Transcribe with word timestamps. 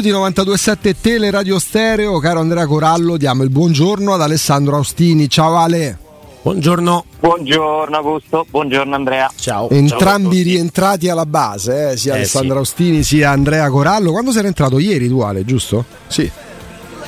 16, 0.00 0.10
2 0.10 0.10
minuti, 0.10 0.10
92.7 0.10 0.94
Tele 1.00 1.30
Radio 1.30 1.58
Stereo. 1.58 2.18
Caro 2.18 2.40
Andrea 2.40 2.66
Corallo, 2.66 3.16
diamo 3.16 3.42
il 3.42 3.50
buongiorno 3.50 4.14
ad 4.14 4.22
Alessandro 4.22 4.76
Austini. 4.76 5.28
Ciao 5.28 5.56
Ale. 5.56 5.98
Buongiorno. 6.42 7.04
Buongiorno 7.20 7.96
Augusto, 7.96 8.46
buongiorno 8.48 8.94
Andrea. 8.94 9.30
Ciao. 9.36 9.68
Entrambi 9.68 10.42
Ciao 10.42 10.52
rientrati 10.52 11.08
alla 11.10 11.26
base, 11.26 11.90
eh, 11.90 11.96
sia 11.98 12.14
Eh, 12.14 12.16
Alessandro 12.16 12.52
sì. 12.54 12.58
Austini 12.58 13.02
sia 13.02 13.30
Andrea 13.30 13.68
Corallo. 13.68 14.10
Quando 14.10 14.32
sei 14.32 14.42
rientrato? 14.42 14.78
Ieri 14.78 15.06
tu 15.08 15.20
Ale, 15.20 15.44
giusto? 15.44 15.84
Sì. 16.06 16.30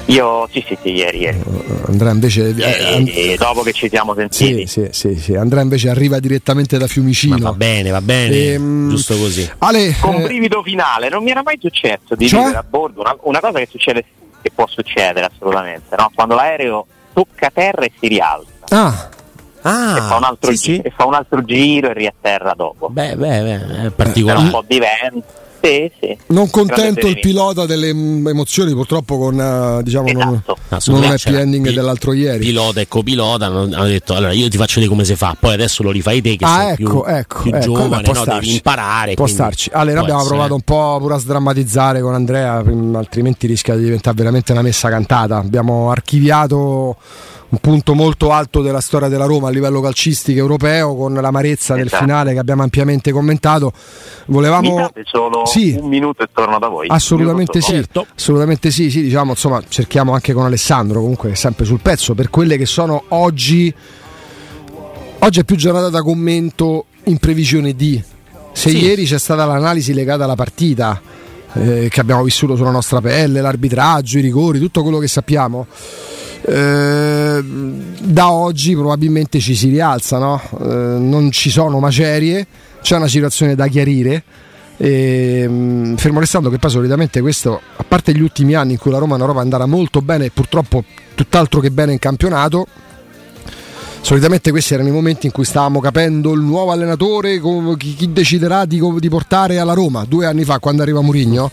Io 0.07 0.49
sì 0.51 0.63
sì 0.67 0.77
sì 0.83 0.91
ieri, 0.95 1.19
ieri. 1.21 1.41
Andrea 1.87 2.11
invece... 2.13 2.55
eh, 2.57 2.95
And- 2.97 3.09
e 3.09 3.37
dopo 3.39 3.63
che 3.63 3.73
ci 3.73 3.89
siamo 3.89 4.15
sentiti. 4.15 4.67
sì, 4.67 4.89
sì, 4.93 5.15
sì, 5.15 5.21
sì. 5.21 5.35
Andrea 5.35 5.63
invece 5.63 5.89
arriva 5.91 6.19
direttamente 6.19 6.77
da 6.77 6.87
Fiumicino. 6.87 7.37
Ma 7.39 7.51
va 7.51 7.53
bene, 7.53 7.91
va 7.91 8.01
bene. 8.01 8.37
Ehm, 8.53 8.89
Giusto 8.91 9.17
così. 9.17 9.49
Ale, 9.59 9.95
Con 10.01 10.17
eh, 10.17 10.23
brivido 10.25 10.63
finale, 10.63 11.09
non 11.09 11.23
mi 11.23 11.31
era 11.31 11.43
mai 11.43 11.57
successo 11.61 12.15
di 12.17 12.27
Cioè? 12.29 12.41
vivere 12.41 12.59
a 12.59 12.65
bordo 12.69 13.01
una, 13.01 13.17
una 13.23 13.41
cosa 13.41 13.59
che 13.61 13.69
succede, 13.71 14.05
che 14.43 14.51
può 14.55 14.67
succedere 14.67 15.29
assolutamente, 15.33 15.95
no? 15.97 16.11
Quando 16.15 16.35
l'aereo 16.35 16.87
tocca 17.13 17.51
terra 17.53 17.83
e 17.85 17.93
si 17.99 18.09
rialza 18.09 18.49
ah, 18.71 19.09
Ah, 19.65 19.97
e, 19.97 20.01
fa 20.01 20.17
un 20.17 20.25
altro 20.25 20.51
sì, 20.51 20.57
gi- 20.57 20.75
sì. 20.75 20.81
e 20.81 20.93
fa 20.95 21.07
un 21.07 21.15
altro 21.15 21.45
giro 21.45 21.91
e 21.91 21.93
riatterra 21.93 22.53
dopo. 22.57 22.89
Beh, 22.89 23.15
beh, 23.15 23.17
beh, 23.17 23.55
è 23.55 23.59
C'era 23.67 23.83
un 23.83 23.93
particolare. 23.95 24.51
po' 24.51 24.65
di 24.67 24.79
vento. 24.81 25.25
Sì, 25.63 25.91
sì. 26.01 26.17
non 26.29 26.51
contento 26.51 27.07
il 27.07 27.21
pilota 27.21 27.67
delle 27.67 27.95
mm, 27.95 28.27
emozioni, 28.27 28.73
purtroppo 28.73 29.17
con 29.17 29.39
eh, 29.41 29.83
diciamo 29.85 30.11
non, 30.11 30.33
Esatto. 30.45 30.57
Ah, 30.71 30.79
non 30.87 31.01
là 31.03 31.07
è 31.09 31.13
happy 31.13 31.35
ending 31.37 31.69
pi- 31.69 31.75
dell'altro 31.75 32.13
ieri. 32.13 32.45
Pilota 32.45 32.81
e 32.81 32.89
copilota 32.89 33.47
hanno, 33.47 33.67
detto 33.85 34.15
allora 34.15 34.33
io 34.33 34.49
ti 34.49 34.57
faccio 34.57 34.81
vedere 34.81 34.89
come 34.91 35.05
si 35.05 35.15
fa, 35.15 35.37
poi 35.39 35.53
adesso 35.55 35.83
lo 35.85 35.91
rifai 35.93 36.21
te 36.21 36.35
che 36.37 36.45
Ah, 36.45 36.57
sei 36.59 36.69
ecco, 36.73 37.03
più, 37.03 37.15
ecco, 37.15 37.43
più 37.43 37.51
ecco, 37.55 37.65
giovane, 37.65 38.03
può 38.03 38.13
no? 38.13 38.21
starci. 38.21 38.41
devi 38.41 38.53
imparare. 38.55 39.15
Può 39.15 39.27
starci. 39.27 39.71
Ale, 39.73 39.85
noi 39.85 39.95
può 39.95 40.03
abbiamo 40.03 40.21
essere. 40.21 40.35
provato 40.35 40.55
un 40.55 40.63
po' 40.63 40.99
pure 41.01 41.15
a 41.15 41.19
sdrammatizzare 41.19 42.01
con 42.01 42.15
Andrea, 42.15 42.61
prim- 42.63 42.97
altrimenti 42.97 43.47
rischia 43.47 43.77
di 43.77 43.85
diventare 43.85 44.17
veramente 44.17 44.51
una 44.53 44.63
messa 44.63 44.89
cantata. 44.89 45.37
Abbiamo 45.37 45.91
archiviato 45.91 46.97
un 47.53 47.59
punto 47.59 47.93
molto 47.95 48.33
alto 48.33 48.63
della 48.63 48.81
storia 48.81 49.09
della 49.09 49.27
Roma 49.27 49.49
a 49.49 49.51
livello 49.51 49.83
calcistico 49.83 50.39
europeo 50.39 50.97
con 50.97 51.13
l'amarezza 51.13 51.75
del 51.75 51.85
Esatto. 51.87 52.03
finale 52.03 52.33
che 52.33 52.39
abbiamo 52.39 52.63
ampiamente 52.63 53.13
commentato. 53.13 53.73
Volevamo 54.27 54.91
solo 55.05 55.45
Sì. 55.45 55.77
un 55.79 55.87
minuto 55.89 56.23
e 56.23 56.29
torno 56.33 56.59
da 56.59 56.69
voi. 56.69 56.87
Assolutamente 56.89 57.61
sì, 57.61 57.73
Certo. 57.73 58.07
assolutamente 58.17 58.71
sì, 58.71 58.91
sì, 58.91 59.03
diciamo, 59.03 59.33
insomma, 59.33 59.63
cerchiamo 59.69 60.13
anche 60.15 60.33
con 60.33 60.45
Alessandro, 60.47 61.01
comunque 61.01 61.35
sempre 61.35 61.67
sul 61.67 61.81
pezzo, 61.81 62.15
per 62.15 62.31
quelle 62.31 62.57
che 62.57 62.65
sono 62.65 63.05
oggi, 63.09 63.73
oggi 65.19 65.41
è 65.41 65.45
più 65.45 65.57
giornata 65.57 65.91
da 65.91 66.01
commento 66.03 66.87
in 67.05 67.19
previsione 67.19 67.75
di, 67.75 68.03
se 68.53 68.71
Sì. 68.71 68.79
ieri 68.83 69.05
c'è 69.05 69.19
stata 69.19 69.45
l'analisi 69.45 69.93
legata 69.93 70.25
alla 70.25 70.37
partita 70.37 71.01
eh, 71.55 71.89
che 71.91 72.01
abbiamo 72.01 72.23
vissuto 72.23 72.57
sulla 72.57 72.71
nostra 72.71 73.03
pelle, 73.03 73.43
l'arbitraggio, 73.43 74.17
i 74.17 74.23
rigori, 74.23 74.59
tutto 74.59 74.81
quello 74.81 74.97
che 74.99 75.07
sappiamo, 75.09 75.67
eh, 76.45 77.43
da 77.43 78.33
oggi 78.33 78.75
probabilmente 78.75 79.39
ci 79.39 79.55
si 79.55 79.69
rialza, 79.69 80.19
no? 80.19 80.41
Eh, 80.61 80.99
non 80.99 81.31
ci 81.31 81.51
sono 81.51 81.79
macerie, 81.79 82.47
c'è 82.83 82.97
una 82.97 83.09
situazione 83.09 83.55
da 83.55 83.67
chiarire. 83.69 84.23
E, 84.77 85.47
mh, 85.47 85.97
fermo 85.97 86.19
restando 86.19 86.51
che 86.51 86.59
poi 86.59 86.71
solitamente 86.71 87.21
questo, 87.21 87.61
a 87.77 87.85
parte 87.87 88.13
gli 88.13 88.21
ultimi 88.21 88.55
anni 88.55 88.73
in 88.73 88.79
cui 88.79 88.91
la 88.91 88.99
Roma 88.99 89.17
Roma 89.17 89.41
è 89.41 89.43
andata 89.43 89.67
molto 89.67 90.03
bene 90.03 90.27
e 90.27 90.31
purtroppo 90.31 90.83
tutt'altro 91.15 91.61
che 91.61 91.71
bene 91.71 91.93
in 91.93 91.99
campionato, 92.01 92.67
solitamente 94.01 94.51
questi 94.51 94.75
erano 94.75 94.89
i 94.89 94.93
momenti 94.93 95.27
in 95.27 95.33
cui 95.33 95.45
stavamo 95.45 95.79
capendo 95.79 96.33
il 96.33 96.41
nuovo 96.41 96.73
allenatore, 96.73 97.41
chi, 97.77 98.13
deciderà 98.13 98.65
di 98.65 98.81
portare 99.09 99.59
alla 99.59 99.75
Roma. 99.75 100.05
Due 100.09 100.27
anni 100.27 100.43
fa 100.43 100.59
quando 100.59 100.83
arriva 100.83 101.01
Murigno. 101.01 101.51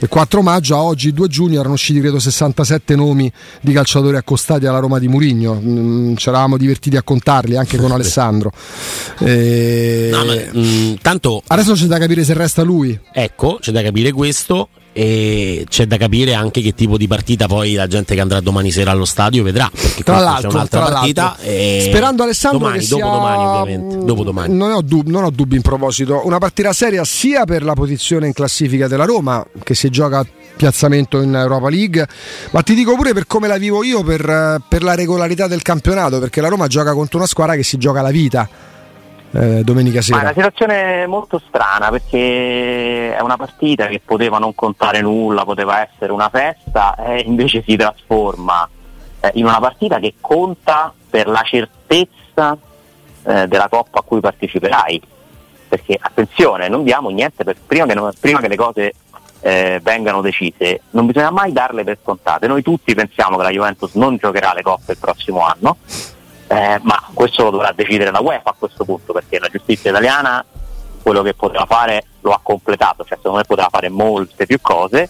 Il 0.00 0.08
4 0.08 0.42
maggio 0.42 0.76
a 0.76 0.82
oggi, 0.82 1.12
2 1.12 1.26
giugno, 1.28 1.58
erano 1.58 1.74
usciti 1.74 1.98
credo 1.98 2.20
67 2.20 2.94
nomi 2.94 3.30
di 3.60 3.72
calciatori 3.72 4.16
accostati 4.16 4.64
alla 4.66 4.78
Roma 4.78 4.98
di 5.00 5.08
Murigno. 5.08 5.60
Mm, 5.60 6.14
Ci 6.14 6.28
eravamo 6.28 6.56
divertiti 6.56 6.96
a 6.96 7.02
contarli 7.02 7.56
anche 7.56 7.76
con 7.78 7.90
Alessandro. 7.90 8.52
E- 9.18 10.08
No, 10.12 10.24
ma, 10.24 10.34
mm, 10.56 10.94
tanto 11.02 11.42
Adesso 11.46 11.72
c'è 11.74 11.86
da 11.86 11.98
capire 11.98 12.22
se 12.24 12.32
resta 12.34 12.62
lui. 12.62 12.98
ecco, 13.12 13.58
c'è 13.60 13.72
da 13.72 13.82
capire 13.82 14.12
questo 14.12 14.68
e 14.98 15.64
c'è 15.68 15.86
da 15.86 15.96
capire 15.96 16.34
anche 16.34 16.60
che 16.60 16.74
tipo 16.74 16.96
di 16.96 17.06
partita 17.06 17.46
poi 17.46 17.74
la 17.74 17.86
gente 17.86 18.16
che 18.16 18.20
andrà 18.20 18.40
domani 18.40 18.72
sera 18.72 18.90
allo 18.90 19.04
stadio 19.04 19.44
vedrà. 19.44 19.70
Perché 19.70 20.02
Tra 20.02 20.18
l'altro, 20.18 20.48
c'è 20.48 20.54
un'altra 20.56 20.84
tra 20.86 20.92
partita. 20.92 21.36
sperando 21.38 22.24
Alessandro 22.24 22.58
domani, 22.58 22.78
che 22.80 22.84
sia- 22.84 22.96
dopodomani 22.96 23.44
ovviamente. 23.44 24.04
Dopodomani. 24.04 24.56
Non 24.56 24.72
ho, 24.72 24.82
dub- 24.82 25.06
non 25.06 25.22
ho 25.22 25.30
dubbi 25.30 25.54
in 25.54 25.62
proposito. 25.62 26.22
Una 26.24 26.38
partita 26.38 26.72
seria 26.72 27.04
sia 27.04 27.44
per 27.44 27.62
la 27.62 27.74
posizione 27.74 28.26
in 28.26 28.32
classifica 28.32 28.88
della 28.88 29.04
Roma, 29.04 29.46
che 29.62 29.76
si 29.76 29.88
gioca 29.88 30.18
a 30.18 30.26
piazzamento 30.56 31.20
in 31.22 31.32
Europa 31.32 31.68
League, 31.68 32.04
ma 32.50 32.62
ti 32.62 32.74
dico 32.74 32.96
pure 32.96 33.12
per 33.12 33.28
come 33.28 33.46
la 33.46 33.56
vivo 33.56 33.84
io, 33.84 34.02
per, 34.02 34.60
per 34.68 34.82
la 34.82 34.96
regolarità 34.96 35.46
del 35.46 35.62
campionato, 35.62 36.18
perché 36.18 36.40
la 36.40 36.48
Roma 36.48 36.66
gioca 36.66 36.92
contro 36.92 37.18
una 37.18 37.28
squadra 37.28 37.54
che 37.54 37.62
si 37.62 37.78
gioca 37.78 38.02
la 38.02 38.10
vita 38.10 38.48
eh, 39.32 39.62
domenica 39.62 39.96
Ma 39.96 40.00
è 40.00 40.02
sera. 40.02 40.20
una 40.20 40.32
situazione 40.32 41.06
molto 41.06 41.40
strana 41.46 41.90
perché 41.90 43.14
è 43.14 43.20
una 43.20 43.36
partita 43.36 43.86
che 43.86 44.00
poteva 44.04 44.38
non 44.38 44.54
contare 44.54 45.00
nulla, 45.00 45.44
poteva 45.44 45.86
essere 45.86 46.12
una 46.12 46.28
festa 46.28 46.94
e 46.96 47.20
invece 47.26 47.62
si 47.66 47.76
trasforma 47.76 48.68
eh, 49.20 49.30
in 49.34 49.44
una 49.44 49.60
partita 49.60 49.98
che 49.98 50.14
conta 50.20 50.92
per 51.10 51.26
la 51.26 51.42
certezza 51.42 52.56
eh, 53.24 53.46
della 53.48 53.68
Coppa 53.68 53.98
a 53.98 54.02
cui 54.02 54.20
parteciperai. 54.20 55.02
Perché 55.68 55.98
attenzione, 56.00 56.68
non 56.68 56.82
diamo 56.82 57.10
niente 57.10 57.44
per, 57.44 57.56
prima, 57.66 57.84
che, 57.84 57.94
non- 57.94 58.10
prima 58.18 58.40
che 58.40 58.48
le 58.48 58.56
cose 58.56 58.92
eh, 59.40 59.80
vengano 59.82 60.22
decise, 60.22 60.80
non 60.90 61.04
bisogna 61.04 61.30
mai 61.30 61.52
darle 61.52 61.84
per 61.84 61.98
scontate. 62.02 62.46
Noi 62.46 62.62
tutti 62.62 62.94
pensiamo 62.94 63.36
che 63.36 63.42
la 63.42 63.50
Juventus 63.50 63.92
non 63.94 64.16
giocherà 64.16 64.54
le 64.54 64.62
coppe 64.62 64.92
il 64.92 64.98
prossimo 64.98 65.44
anno, 65.44 65.76
eh, 66.48 66.80
ma 66.82 67.02
questo 67.12 67.44
lo 67.44 67.50
dovrà 67.50 67.72
decidere 67.72 68.10
la 68.10 68.20
UEFA 68.20 68.50
a 68.50 68.54
questo 68.58 68.84
punto 68.84 69.12
perché 69.12 69.38
la 69.38 69.48
giustizia 69.48 69.90
italiana 69.90 70.44
quello 71.02 71.22
che 71.22 71.34
poteva 71.34 71.64
fare 71.66 72.04
lo 72.20 72.32
ha 72.32 72.40
completato, 72.42 73.04
cioè 73.04 73.16
secondo 73.16 73.38
me 73.38 73.44
poteva 73.44 73.68
fare 73.70 73.88
molte 73.88 74.44
più 74.46 74.60
cose, 74.60 75.08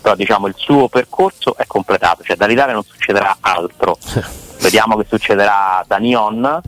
però 0.00 0.14
diciamo 0.14 0.46
il 0.46 0.54
suo 0.56 0.88
percorso 0.88 1.56
è 1.56 1.66
completato, 1.66 2.22
cioè 2.22 2.36
dall'Italia 2.36 2.72
non 2.72 2.84
succederà 2.84 3.36
altro. 3.40 3.98
Vediamo 4.60 4.96
che 4.96 5.06
succederà 5.08 5.84
da 5.86 5.98
Nyon 5.98 6.60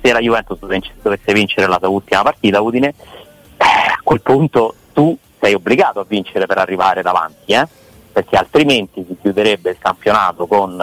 se 0.00 0.12
la 0.12 0.20
Juventus 0.20 0.58
dovesse 0.58 1.32
vincere 1.32 1.66
la 1.66 1.78
sua 1.78 1.88
ultima 1.88 2.22
partita 2.22 2.60
Udine, 2.60 2.88
eh, 2.88 3.64
a 3.64 4.00
quel 4.02 4.20
punto 4.20 4.74
tu 4.92 5.16
sei 5.40 5.54
obbligato 5.54 6.00
a 6.00 6.04
vincere 6.06 6.46
per 6.46 6.58
arrivare 6.58 7.02
davanti, 7.02 7.52
eh? 7.52 7.66
perché 8.12 8.36
altrimenti 8.36 9.04
si 9.06 9.16
chiuderebbe 9.20 9.70
il 9.70 9.78
campionato 9.78 10.46
con 10.46 10.76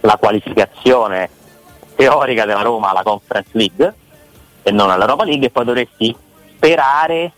la 0.00 0.16
qualificazione 0.16 1.30
teorica 1.98 2.44
della 2.44 2.62
Roma 2.62 2.90
alla 2.90 3.02
Conference 3.02 3.50
League 3.54 3.94
e 4.62 4.70
non 4.70 4.88
all'Europa 4.88 5.24
League 5.24 5.48
e 5.48 5.50
poi 5.50 5.64
dovresti 5.64 6.14
sperare 6.54 7.32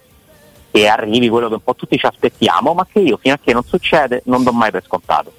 che 0.71 0.87
arrivi 0.87 1.31
quello 1.31 1.49
che 1.49 1.55
un 1.55 1.63
po' 1.63 1.75
tutti 1.75 1.97
ci 1.97 2.05
aspettiamo, 2.05 2.75
ma 2.75 2.87
che 2.87 2.99
io 2.99 3.17
fino 3.17 3.35
a 3.35 3.39
che 3.43 3.55
non 3.55 3.65
succede 3.65 4.21
non 4.27 4.45
do 4.45 4.53
mai 4.53 4.71
per 4.71 4.85
scontato. 4.85 5.33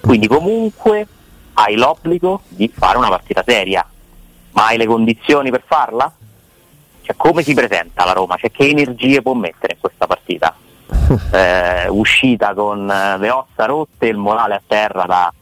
Quindi 0.00 0.28
comunque 0.28 1.08
hai 1.54 1.74
l'obbligo 1.74 2.42
di 2.46 2.72
fare 2.72 2.98
una 2.98 3.08
partita 3.08 3.42
seria, 3.44 3.84
ma 4.52 4.66
hai 4.66 4.76
le 4.76 4.86
condizioni 4.86 5.50
per 5.50 5.64
farla? 5.66 6.12
Cioè 7.02 7.16
come 7.16 7.42
si 7.42 7.54
presenta 7.54 8.04
la 8.04 8.12
Roma? 8.12 8.36
Cioè 8.36 8.52
che 8.52 8.68
energie 8.68 9.22
può 9.22 9.34
mettere 9.34 9.72
in 9.74 9.80
questa 9.80 10.06
partita? 10.06 10.54
Eh, 11.32 11.88
uscita 11.88 12.52
con 12.52 12.90
eh, 12.90 13.16
le 13.16 13.30
ossa 13.30 13.64
rotte 13.64 14.06
il 14.06 14.18
morale 14.18 14.54
a 14.54 14.62
terra 14.66 15.04
da 15.04 15.32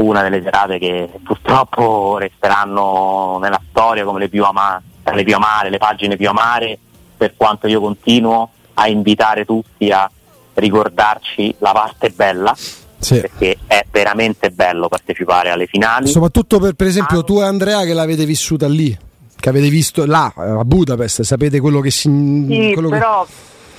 una 0.00 0.22
delle 0.22 0.42
serate 0.42 0.78
che 0.78 1.08
purtroppo 1.24 2.18
resteranno 2.18 3.38
nella 3.40 3.60
storia 3.70 4.04
come 4.04 4.20
le 4.20 4.28
più, 4.28 4.44
ama- 4.44 4.80
le 5.12 5.24
più 5.24 5.34
amare, 5.34 5.70
le 5.70 5.78
pagine 5.78 6.16
più 6.16 6.28
amare, 6.28 6.78
per 7.16 7.34
quanto 7.36 7.66
io 7.66 7.80
continuo 7.80 8.50
a 8.74 8.88
invitare 8.88 9.44
tutti 9.44 9.90
a 9.90 10.08
ricordarci 10.54 11.54
la 11.58 11.72
parte 11.72 12.10
bella, 12.10 12.54
Sì. 12.98 13.20
perché 13.20 13.58
è 13.66 13.84
veramente 13.90 14.50
bello 14.50 14.88
partecipare 14.88 15.50
alle 15.50 15.66
finali. 15.66 16.06
Soprattutto 16.08 16.58
per, 16.58 16.74
per 16.74 16.86
esempio 16.86 17.20
Ah. 17.20 17.22
tu 17.24 17.40
e 17.40 17.44
Andrea 17.44 17.84
che 17.84 17.92
l'avete 17.94 18.24
vissuta 18.24 18.68
lì, 18.68 18.96
che 19.36 19.48
avete 19.48 19.68
visto 19.68 20.04
là 20.06 20.32
a 20.36 20.64
Budapest, 20.64 21.22
sapete 21.22 21.58
quello 21.60 21.80
che 21.80 21.90
si... 21.90 22.08
Sì, 22.48 22.70
quello 22.72 22.88
che- 22.88 22.98
però 22.98 23.26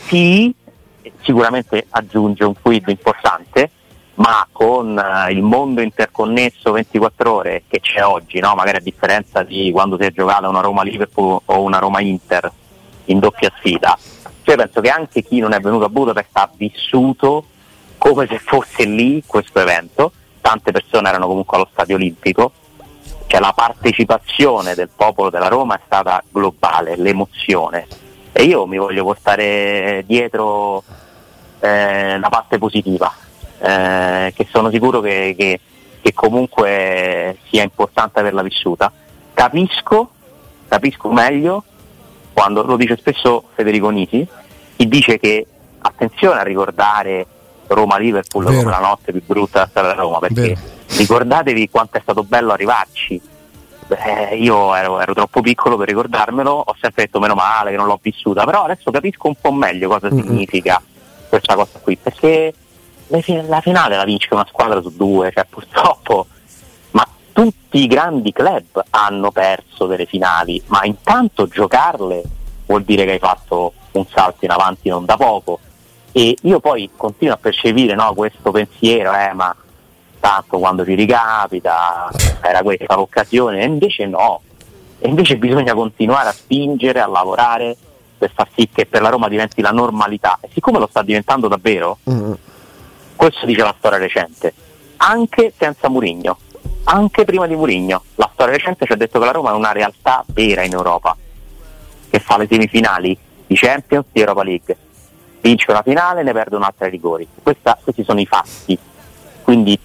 sì, 0.07 0.53
sicuramente 1.21 1.85
aggiunge 1.89 2.43
un 2.43 2.53
quid 2.61 2.87
importante, 2.87 3.71
ma 4.19 4.47
con 4.51 4.97
eh, 4.97 5.31
il 5.31 5.41
mondo 5.41 5.81
interconnesso 5.81 6.71
24 6.71 7.33
ore 7.33 7.63
che 7.67 7.79
c'è 7.79 8.03
oggi, 8.03 8.39
no? 8.39 8.53
magari 8.55 8.77
a 8.77 8.81
differenza 8.81 9.43
di 9.43 9.71
quando 9.71 9.97
si 9.97 10.03
è 10.03 10.11
giocata 10.11 10.47
una 10.47 10.61
Roma-Liverpool 10.61 11.41
o 11.45 11.61
una 11.61 11.79
Roma-Inter 11.79 12.51
in 13.05 13.19
doppia 13.19 13.51
sfida, 13.57 13.97
cioè 14.43 14.55
penso 14.55 14.81
che 14.81 14.89
anche 14.89 15.23
chi 15.23 15.39
non 15.39 15.53
è 15.53 15.59
venuto 15.59 15.85
a 15.85 15.89
Budapest 15.89 16.29
ha 16.33 16.49
vissuto 16.55 17.45
come 17.97 18.27
se 18.27 18.39
fosse 18.39 18.85
lì 18.85 19.23
questo 19.25 19.59
evento, 19.59 20.11
tante 20.41 20.71
persone 20.71 21.09
erano 21.09 21.27
comunque 21.27 21.57
allo 21.57 21.69
stadio 21.71 21.95
olimpico, 21.95 22.51
cioè 23.25 23.39
la 23.39 23.53
partecipazione 23.53 24.75
del 24.75 24.89
popolo 24.95 25.29
della 25.29 25.47
Roma 25.47 25.75
è 25.75 25.81
stata 25.85 26.21
globale, 26.29 26.95
l'emozione. 26.97 27.87
E 28.31 28.43
io 28.43 28.65
mi 28.65 28.77
voglio 28.77 29.03
portare 29.03 30.03
dietro 30.05 30.83
eh, 31.59 32.17
la 32.17 32.29
parte 32.29 32.57
positiva, 32.57 33.11
eh, 33.59 34.33
che 34.35 34.47
sono 34.49 34.69
sicuro 34.71 35.01
che, 35.01 35.35
che, 35.37 35.59
che, 36.01 36.13
comunque 36.13 37.37
sia 37.49 37.63
importante 37.63 38.19
averla 38.19 38.41
vissuta. 38.41 38.91
Capisco, 39.33 40.09
capisco 40.67 41.11
meglio 41.11 41.63
quando 42.33 42.63
lo 42.63 42.77
dice 42.77 42.95
spesso 42.97 43.45
Federico 43.53 43.89
Nisi, 43.89 44.25
chi 44.75 44.87
dice 44.87 45.19
che 45.19 45.45
attenzione 45.79 46.39
a 46.39 46.43
ricordare 46.43 47.25
Roma-Liverpool 47.67 48.45
come 48.45 48.63
la 48.63 48.79
notte 48.79 49.11
più 49.11 49.21
brutta 49.25 49.59
della 49.59 49.67
storia 49.69 49.89
della 49.89 50.01
Roma, 50.01 50.19
perché 50.19 50.41
Vero. 50.41 50.59
ricordatevi 50.97 51.69
quanto 51.69 51.97
è 51.97 52.01
stato 52.01 52.23
bello 52.23 52.53
arrivarci. 52.53 53.21
Eh, 53.89 54.37
io 54.37 54.75
ero, 54.75 54.99
ero, 54.99 55.13
troppo 55.13 55.41
piccolo 55.41 55.75
per 55.75 55.87
ricordarmelo, 55.87 56.51
ho 56.51 56.75
sempre 56.79 57.05
detto 57.05 57.19
meno 57.19 57.33
male 57.33 57.71
che 57.71 57.77
non 57.77 57.87
l'ho 57.87 57.99
vissuta, 58.01 58.45
però 58.45 58.63
adesso 58.63 58.91
capisco 58.91 59.27
un 59.27 59.35
po' 59.39 59.51
meglio 59.51 59.89
cosa 59.89 60.09
mm-hmm. 60.13 60.25
significa 60.25 60.81
questa 61.27 61.55
cosa 61.55 61.79
qui, 61.79 61.97
perché 61.97 62.53
la 63.09 63.61
finale 63.61 63.95
la 63.95 64.03
vince 64.03 64.27
una 64.31 64.45
squadra 64.47 64.81
su 64.81 64.95
due, 64.95 65.31
cioè 65.33 65.45
purtroppo, 65.49 66.27
ma 66.91 67.07
tutti 67.33 67.79
i 67.83 67.87
grandi 67.87 68.31
club 68.31 68.83
hanno 68.91 69.31
perso 69.31 69.87
delle 69.87 70.05
finali, 70.05 70.61
ma 70.67 70.83
intanto 70.83 71.47
giocarle 71.47 72.23
vuol 72.65 72.83
dire 72.83 73.05
che 73.05 73.11
hai 73.11 73.19
fatto 73.19 73.73
un 73.91 74.05
salto 74.07 74.45
in 74.45 74.51
avanti 74.51 74.89
non 74.89 75.05
da 75.05 75.17
poco. 75.17 75.59
E 76.11 76.35
io 76.41 76.59
poi 76.59 76.89
continuo 76.95 77.33
a 77.33 77.37
percepire 77.37 77.95
no, 77.95 78.13
questo 78.13 78.51
pensiero, 78.51 79.13
eh, 79.13 79.33
ma 79.33 79.55
tanto 80.19 80.59
quando 80.59 80.83
ci 80.83 80.93
ricapita 80.93 82.09
era 82.41 82.61
questa 82.61 82.95
l'occasione, 82.95 83.61
e 83.61 83.65
invece 83.65 84.05
no, 84.05 84.41
e 84.99 85.07
invece 85.07 85.37
bisogna 85.37 85.73
continuare 85.73 86.29
a 86.29 86.33
spingere, 86.33 86.99
a 86.99 87.07
lavorare 87.07 87.75
per 88.17 88.31
far 88.33 88.49
sì 88.53 88.69
che 88.69 88.85
per 88.85 89.01
la 89.01 89.09
Roma 89.09 89.29
diventi 89.29 89.61
la 89.61 89.71
normalità. 89.71 90.37
E 90.41 90.49
siccome 90.51 90.77
lo 90.77 90.87
sta 90.87 91.01
diventando 91.03 91.47
davvero, 91.47 91.99
mm. 92.09 92.33
Questo 93.19 93.45
dice 93.45 93.63
la 93.63 93.75
storia 93.77 93.97
recente, 93.97 94.53
anche 94.95 95.51
senza 95.57 95.89
Murigno, 95.89 96.37
anche 96.85 97.25
prima 97.25 97.47
di 97.47 97.55
Murigno, 97.57 98.03
la 98.15 98.29
storia 98.31 98.53
recente 98.53 98.85
ci 98.85 98.93
ha 98.93 98.95
detto 98.95 99.19
che 99.19 99.25
la 99.25 99.31
Roma 99.31 99.51
è 99.51 99.55
una 99.55 99.73
realtà 99.73 100.23
vera 100.27 100.63
in 100.63 100.71
Europa, 100.71 101.17
che 102.09 102.19
fa 102.19 102.37
le 102.37 102.47
semifinali 102.49 103.17
di 103.45 103.55
Champions 103.57 104.05
di 104.13 104.21
Europa 104.21 104.43
League. 104.43 104.77
Vince 105.41 105.69
una 105.69 105.81
finale 105.81 106.21
e 106.21 106.23
ne 106.23 106.31
perde 106.31 106.55
un'altra 106.55 106.85
ai 106.85 106.91
rigori. 106.91 107.27
Questa, 107.43 107.77
questi 107.83 108.05
sono 108.05 108.21
i 108.21 108.25
fatti. 108.25 108.79
Quindi 109.43 109.77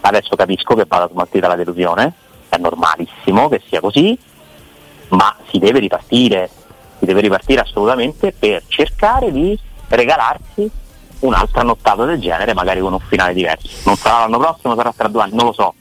adesso 0.00 0.34
capisco 0.34 0.74
che 0.74 0.86
vada 0.88 1.10
smaltita 1.12 1.46
la 1.46 1.56
delusione, 1.56 2.14
è 2.48 2.56
normalissimo 2.56 3.50
che 3.50 3.60
sia 3.68 3.80
così, 3.80 4.18
ma 5.08 5.36
si 5.50 5.58
deve 5.58 5.78
ripartire, 5.80 6.48
si 6.98 7.04
deve 7.04 7.20
ripartire 7.20 7.60
assolutamente 7.60 8.32
per 8.32 8.62
cercare 8.66 9.30
di 9.30 9.58
regalarsi 9.88 10.86
un'altra 11.20 11.62
nottata 11.62 12.04
del 12.04 12.20
genere, 12.20 12.54
magari 12.54 12.80
con 12.80 12.92
un 12.92 13.00
finale 13.00 13.34
diverso. 13.34 13.68
Non 13.84 13.96
sarà 13.96 14.20
l'anno 14.20 14.38
prossimo, 14.38 14.74
sarà 14.74 14.92
tra 14.96 15.08
due 15.08 15.22
anni, 15.22 15.34
non 15.34 15.46
lo 15.46 15.52
so. 15.52 15.74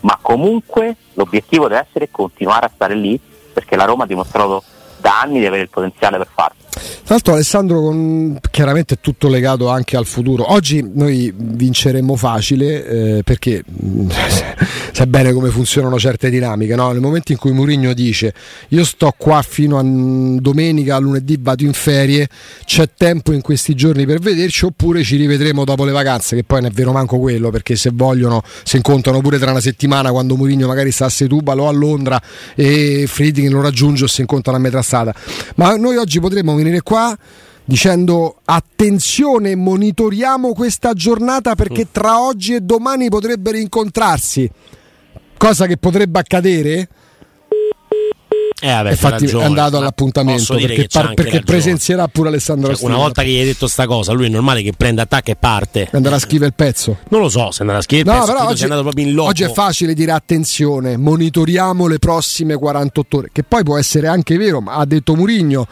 Ma 0.00 0.18
comunque 0.20 0.96
l'obiettivo 1.14 1.68
deve 1.68 1.86
essere 1.88 2.10
continuare 2.10 2.66
a 2.66 2.70
stare 2.72 2.94
lì 2.94 3.18
perché 3.52 3.76
la 3.76 3.84
Roma 3.84 4.04
ha 4.04 4.06
dimostrato 4.06 4.62
da 4.98 5.20
anni 5.20 5.38
di 5.38 5.46
avere 5.46 5.62
il 5.62 5.70
potenziale 5.70 6.18
per 6.18 6.28
farlo. 6.32 6.65
Tra 7.04 7.14
l'altro 7.14 7.34
Alessandro 7.34 7.80
con, 7.80 8.38
chiaramente 8.50 8.94
è 8.94 8.98
tutto 9.00 9.28
legato 9.28 9.68
anche 9.68 9.96
al 9.96 10.06
futuro. 10.06 10.52
Oggi 10.52 10.84
noi 10.92 11.32
vinceremmo 11.34 12.16
facile 12.16 12.86
eh, 13.18 13.22
perché 13.22 13.62
sai 14.92 15.06
bene 15.06 15.32
come 15.32 15.50
funzionano 15.50 15.98
certe 15.98 16.30
dinamiche. 16.30 16.74
No? 16.74 16.90
Nel 16.90 17.00
momento 17.00 17.32
in 17.32 17.38
cui 17.38 17.52
Mourinho 17.52 17.92
dice 17.92 18.34
io 18.68 18.84
sto 18.84 19.14
qua 19.16 19.42
fino 19.42 19.78
a 19.78 19.82
domenica, 19.84 20.96
a 20.96 20.98
lunedì 20.98 21.38
vado 21.40 21.64
in 21.64 21.72
ferie, 21.72 22.28
c'è 22.64 22.88
tempo 22.96 23.32
in 23.32 23.40
questi 23.40 23.74
giorni 23.74 24.04
per 24.06 24.18
vederci 24.18 24.64
oppure 24.64 25.02
ci 25.02 25.16
rivedremo 25.16 25.64
dopo 25.64 25.84
le 25.84 25.92
vacanze, 25.92 26.34
che 26.34 26.44
poi 26.44 26.62
non 26.62 26.70
è 26.70 26.74
vero 26.74 26.92
manco 26.92 27.18
quello 27.18 27.50
perché 27.50 27.76
se 27.76 27.90
vogliono 27.92 28.42
si 28.64 28.76
incontrano 28.76 29.20
pure 29.20 29.38
tra 29.38 29.50
una 29.50 29.60
settimana 29.60 30.10
quando 30.10 30.36
Mourinho 30.36 30.66
magari 30.66 30.90
sta 30.90 31.06
a 31.06 31.08
Setúbal 31.08 31.60
o 31.60 31.68
a 31.68 31.72
Londra 31.72 32.20
e 32.54 33.04
Friedkin 33.06 33.50
lo 33.50 33.60
raggiunge 33.60 34.04
o 34.04 34.06
si 34.06 34.20
incontrano 34.22 34.58
a 34.58 34.60
metà 34.60 34.82
strada. 34.82 35.14
Ma 35.56 35.76
noi 35.76 35.96
oggi 35.96 36.20
potremmo 36.20 36.54
venire 36.54 36.82
qua 36.86 37.18
dicendo 37.64 38.36
attenzione, 38.44 39.56
monitoriamo 39.56 40.52
questa 40.52 40.92
giornata 40.92 41.56
perché 41.56 41.82
mm. 41.86 41.88
tra 41.90 42.20
oggi 42.20 42.54
e 42.54 42.60
domani 42.60 43.08
potrebbero 43.08 43.56
incontrarsi. 43.56 44.48
Cosa 45.36 45.66
che 45.66 45.76
potrebbe 45.76 46.20
accadere? 46.20 46.88
Eh, 48.58 48.68
vabbè, 48.68 48.90
Infatti 48.90 49.24
ragione, 49.24 49.44
è 49.44 49.46
andato 49.46 49.76
all'appuntamento 49.76 50.54
perché, 50.54 50.86
par- 50.90 51.12
perché 51.12 51.40
presenzierà 51.40 52.08
pure 52.08 52.28
Alessandro 52.28 52.74
cioè, 52.74 52.86
Una 52.86 52.96
volta 52.96 53.22
che 53.22 53.28
gli 53.28 53.38
hai 53.38 53.44
detto 53.44 53.66
sta 53.66 53.86
cosa, 53.86 54.12
lui 54.12 54.26
è 54.26 54.28
normale 54.30 54.62
che 54.62 54.72
prenda 54.74 55.02
attacco 55.02 55.30
e 55.30 55.36
parte. 55.36 55.88
Andrà 55.92 56.16
a 56.16 56.18
scrivere 56.18 56.46
il 56.46 56.54
pezzo. 56.54 56.98
Non 57.10 57.20
lo 57.20 57.28
so 57.28 57.50
se 57.50 57.62
andrà 57.62 57.78
a 57.78 57.82
scrivere 57.82 58.08
il 58.08 58.14
no, 58.14 58.20
pezzo. 58.22 58.32
Però 58.34 58.48
oggi, 58.48 58.64
è 58.64 58.68
proprio 58.68 59.06
in 59.06 59.12
loco. 59.12 59.28
oggi 59.28 59.42
è 59.42 59.52
facile 59.52 59.92
dire 59.92 60.12
attenzione, 60.12 60.96
monitoriamo 60.96 61.86
le 61.86 61.98
prossime 61.98 62.56
48 62.56 63.16
ore, 63.18 63.28
che 63.30 63.42
poi 63.42 63.62
può 63.62 63.76
essere 63.76 64.08
anche 64.08 64.38
vero, 64.38 64.62
ma 64.62 64.76
ha 64.76 64.86
detto 64.86 65.14
Murigno 65.14 65.66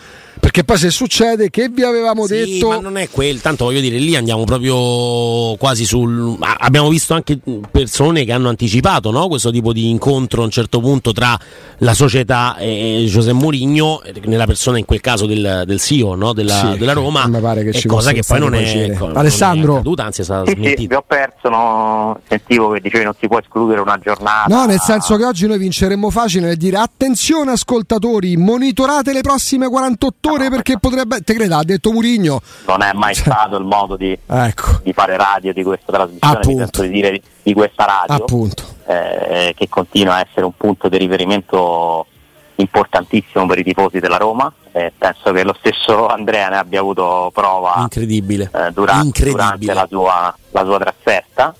perché 0.44 0.62
poi 0.62 0.76
se 0.76 0.90
succede 0.90 1.48
che 1.48 1.70
vi 1.70 1.82
avevamo 1.82 2.26
sì, 2.26 2.34
detto. 2.34 2.68
Ma 2.68 2.78
non 2.78 2.98
è 2.98 3.08
quel, 3.08 3.40
tanto 3.40 3.64
voglio 3.64 3.80
dire, 3.80 3.96
lì 3.98 4.14
andiamo 4.14 4.44
proprio 4.44 5.56
quasi 5.56 5.86
sul. 5.86 6.36
Abbiamo 6.58 6.90
visto 6.90 7.14
anche 7.14 7.38
persone 7.70 8.24
che 8.24 8.32
hanno 8.32 8.50
anticipato 8.50 9.10
no? 9.10 9.28
questo 9.28 9.50
tipo 9.50 9.72
di 9.72 9.88
incontro 9.88 10.42
a 10.42 10.44
un 10.44 10.50
certo 10.50 10.80
punto 10.80 11.12
tra 11.12 11.38
la 11.78 11.94
società 11.94 12.58
e 12.58 12.73
José 13.06 13.32
Mourinho, 13.32 14.02
nella 14.24 14.46
persona 14.46 14.78
in 14.78 14.84
quel 14.84 15.00
caso 15.00 15.26
del, 15.26 15.64
del 15.66 15.80
CEO 15.80 16.14
no? 16.14 16.32
della, 16.32 16.54
sì, 16.54 16.78
della, 16.78 16.92
Roma. 16.92 17.26
Mi 17.26 17.40
pare 17.40 17.64
che 17.64 17.72
ci 17.72 17.88
cosa 17.88 18.12
che 18.12 18.22
poi 18.24 18.38
non 18.38 18.54
è, 18.54 18.90
ecco, 18.90 19.10
Alessandro. 19.12 19.66
Non 19.66 19.76
è 19.76 19.78
accaduta, 19.80 20.04
anzi 20.04 20.20
è 20.20 20.24
stata 20.24 20.46
sì, 20.46 20.52
smentita. 20.52 20.80
Sì, 20.80 20.86
vi 20.86 20.94
ho 20.94 21.04
perso, 21.04 21.48
no? 21.48 22.20
sentivo 22.28 22.70
che 22.70 22.80
dicevi 22.80 23.04
non 23.04 23.14
si 23.18 23.26
può 23.26 23.38
escludere 23.38 23.80
una 23.80 23.98
giornata. 23.98 24.54
No, 24.54 24.66
nel 24.66 24.80
senso 24.80 25.16
che 25.16 25.24
oggi 25.24 25.48
noi 25.48 25.58
vinceremmo 25.58 26.10
facile 26.10 26.46
nel 26.46 26.56
dire 26.56 26.76
attenzione 26.76 27.50
ascoltatori, 27.50 28.36
monitorate 28.36 29.12
le 29.12 29.20
prossime 29.20 29.68
48 29.68 30.30
ore 30.30 30.44
ore 30.44 30.50
perché 30.50 30.78
potrebbe. 30.78 31.20
Te 31.20 31.34
creda, 31.34 31.58
ha 31.58 31.64
detto 31.64 31.92
Murigno. 31.92 32.40
Non 32.66 32.82
è 32.82 32.92
mai 32.92 33.14
cioè, 33.14 33.24
stato 33.24 33.56
il 33.56 33.64
modo 33.64 33.96
di, 33.96 34.16
ecco. 34.26 34.80
di, 34.82 34.92
fare 34.92 35.16
radio 35.16 35.52
di 35.52 35.62
questa 35.62 35.92
trasmissione, 35.92 36.38
Appunto. 36.38 36.82
di 36.82 36.88
dire 36.88 37.20
di, 37.42 37.52
questa 37.52 38.06
radio. 38.06 38.48
Eh, 38.86 39.54
che 39.56 39.68
continua 39.68 40.16
a 40.16 40.20
essere 40.20 40.44
un 40.44 40.54
punto 40.56 40.88
di 40.88 40.98
riferimento 40.98 42.06
importantissimo 42.56 43.46
per 43.46 43.58
i 43.58 43.64
tifosi 43.64 44.00
della 44.00 44.16
Roma. 44.16 44.52
Eh, 44.72 44.92
penso 44.96 45.32
che 45.32 45.44
lo 45.44 45.54
stesso 45.58 46.06
Andrea 46.06 46.48
ne 46.48 46.56
abbia 46.56 46.80
avuto 46.80 47.30
prova 47.32 47.74
Incredibile. 47.78 48.50
Eh, 48.52 48.72
durante, 48.72 49.06
Incredibile. 49.06 49.44
durante 49.44 49.74
la, 49.74 49.86
sua, 49.88 50.36
la 50.50 50.64
sua 50.64 50.78
trasferta. 50.78 51.54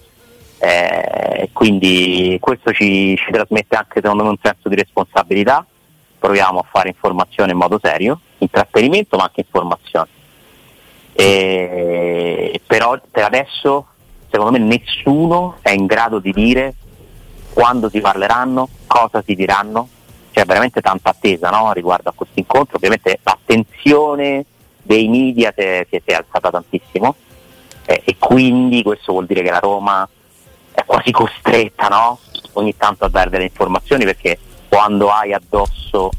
Eh, 0.58 1.50
quindi 1.52 2.38
questo 2.40 2.72
ci, 2.72 3.16
ci, 3.16 3.30
trasmette 3.30 3.76
anche 3.76 4.00
secondo 4.00 4.22
me 4.22 4.30
un 4.30 4.38
senso 4.40 4.68
di 4.68 4.76
responsabilità. 4.76 5.64
Proviamo 6.18 6.60
a 6.60 6.64
fare 6.70 6.88
informazione 6.88 7.52
in 7.52 7.58
modo 7.58 7.78
serio 7.82 8.20
intrattenimento 8.38 9.16
ma 9.16 9.24
anche 9.24 9.40
informazione. 9.40 10.08
E, 11.12 12.60
però 12.66 13.00
per 13.10 13.24
adesso 13.24 13.86
secondo 14.30 14.58
me 14.58 14.58
nessuno 14.58 15.58
è 15.62 15.70
in 15.70 15.86
grado 15.86 16.18
di 16.18 16.32
dire 16.32 16.74
quando 17.52 17.88
si 17.88 18.00
parleranno, 18.00 18.68
cosa 18.86 19.22
si 19.24 19.34
diranno, 19.34 19.88
c'è 20.34 20.44
veramente 20.44 20.80
tanta 20.80 21.10
attesa 21.10 21.48
no? 21.50 21.72
riguardo 21.72 22.08
a 22.08 22.12
questo 22.12 22.40
incontro, 22.40 22.76
ovviamente 22.76 23.20
l'attenzione 23.22 24.44
dei 24.82 25.06
media 25.06 25.54
si 25.56 25.62
è, 25.62 26.12
alzata 26.12 26.50
tantissimo 26.50 27.14
eh, 27.86 28.02
e 28.04 28.16
quindi 28.18 28.82
questo 28.82 29.12
vuol 29.12 29.26
dire 29.26 29.42
che 29.42 29.50
la 29.50 29.60
Roma 29.60 30.06
è 30.72 30.84
quasi 30.84 31.12
costretta 31.12 31.86
no? 31.86 32.18
ogni 32.54 32.76
tanto 32.76 33.04
a 33.04 33.08
dare 33.08 33.30
delle 33.30 33.44
informazioni 33.44 34.04
perché 34.04 34.36
quando 34.68 35.08
hai 35.08 35.32
addosso 35.32 36.10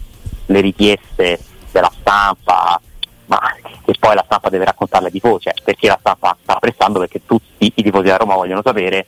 le 0.45 0.61
richieste 0.61 1.37
della 1.73 1.91
stampa, 1.99 2.79
ma 3.25 3.39
che 3.83 3.93
poi 3.99 4.15
la 4.15 4.23
stampa 4.23 4.47
deve 4.47 4.63
raccontarle 4.63 5.07
ai 5.07 5.11
tifosi, 5.11 5.43
cioè, 5.43 5.53
perché 5.61 5.87
la 5.87 5.97
stampa 5.99 6.37
sta 6.41 6.55
prestando 6.55 6.99
perché 6.99 7.25
tutti 7.25 7.65
i 7.65 7.83
tifosi 7.83 8.03
della 8.03 8.15
Roma 8.15 8.35
vogliono 8.35 8.61
sapere, 8.63 9.05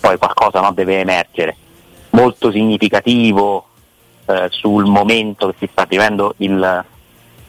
poi 0.00 0.18
qualcosa 0.18 0.60
no, 0.60 0.72
deve 0.72 0.98
emergere. 0.98 1.56
Molto 2.10 2.50
significativo 2.50 3.68
eh, 4.26 4.48
sul 4.50 4.84
momento 4.86 5.48
che 5.48 5.54
si 5.58 5.68
sta 5.70 5.84
vivendo 5.84 6.34
il 6.38 6.84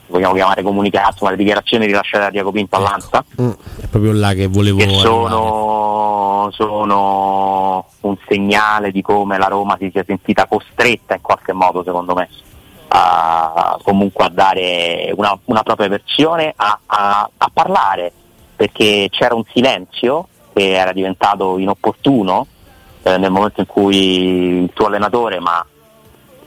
vogliamo 0.07 0.34
chiamare 0.34 0.63
comunicato, 0.63 1.25
ma 1.25 1.31
le 1.31 1.38
dichiarazioni 1.38 1.86
rilasciate 1.86 2.24
da 2.24 2.29
Diaco 2.29 2.51
Pinto 2.51 2.77
all'Anza. 2.77 3.24
Mm, 3.41 3.51
è 3.81 3.88
proprio 3.88 4.13
là 4.13 4.34
che 4.34 4.48
volevo 4.48 4.77
che 4.77 4.89
sono, 4.89 6.50
sono, 6.51 7.86
un 8.01 8.17
segnale 8.27 8.91
di 8.91 9.01
come 9.01 9.38
la 9.38 9.48
Roma 9.48 9.77
si 9.79 9.89
sia 9.91 10.03
sentita 10.05 10.48
costretta 10.48 11.15
in 11.15 11.22
qualche 11.22 11.53
modo, 11.53 11.84
secondo 11.84 12.13
me, 12.13 12.29
a, 12.89 13.77
comunque 13.84 14.25
a 14.25 14.29
dare 14.29 15.12
una, 15.15 15.38
una 15.46 15.63
propria 15.63 15.89
versione, 15.89 16.53
a, 16.55 16.79
a, 16.86 17.29
a, 17.38 17.51
parlare, 17.53 18.12
perché 18.55 19.07
c'era 19.12 19.36
un 19.36 19.43
silenzio 19.53 20.27
che 20.53 20.72
era 20.72 20.93
diventato 20.93 21.57
inopportuno 21.57 22.48
eh, 23.03 23.17
nel 23.17 23.29
momento 23.29 23.60
in 23.60 23.67
cui 23.67 24.63
il 24.63 24.72
tuo 24.74 24.88
allenatore, 24.88 25.39
ma 25.39 25.63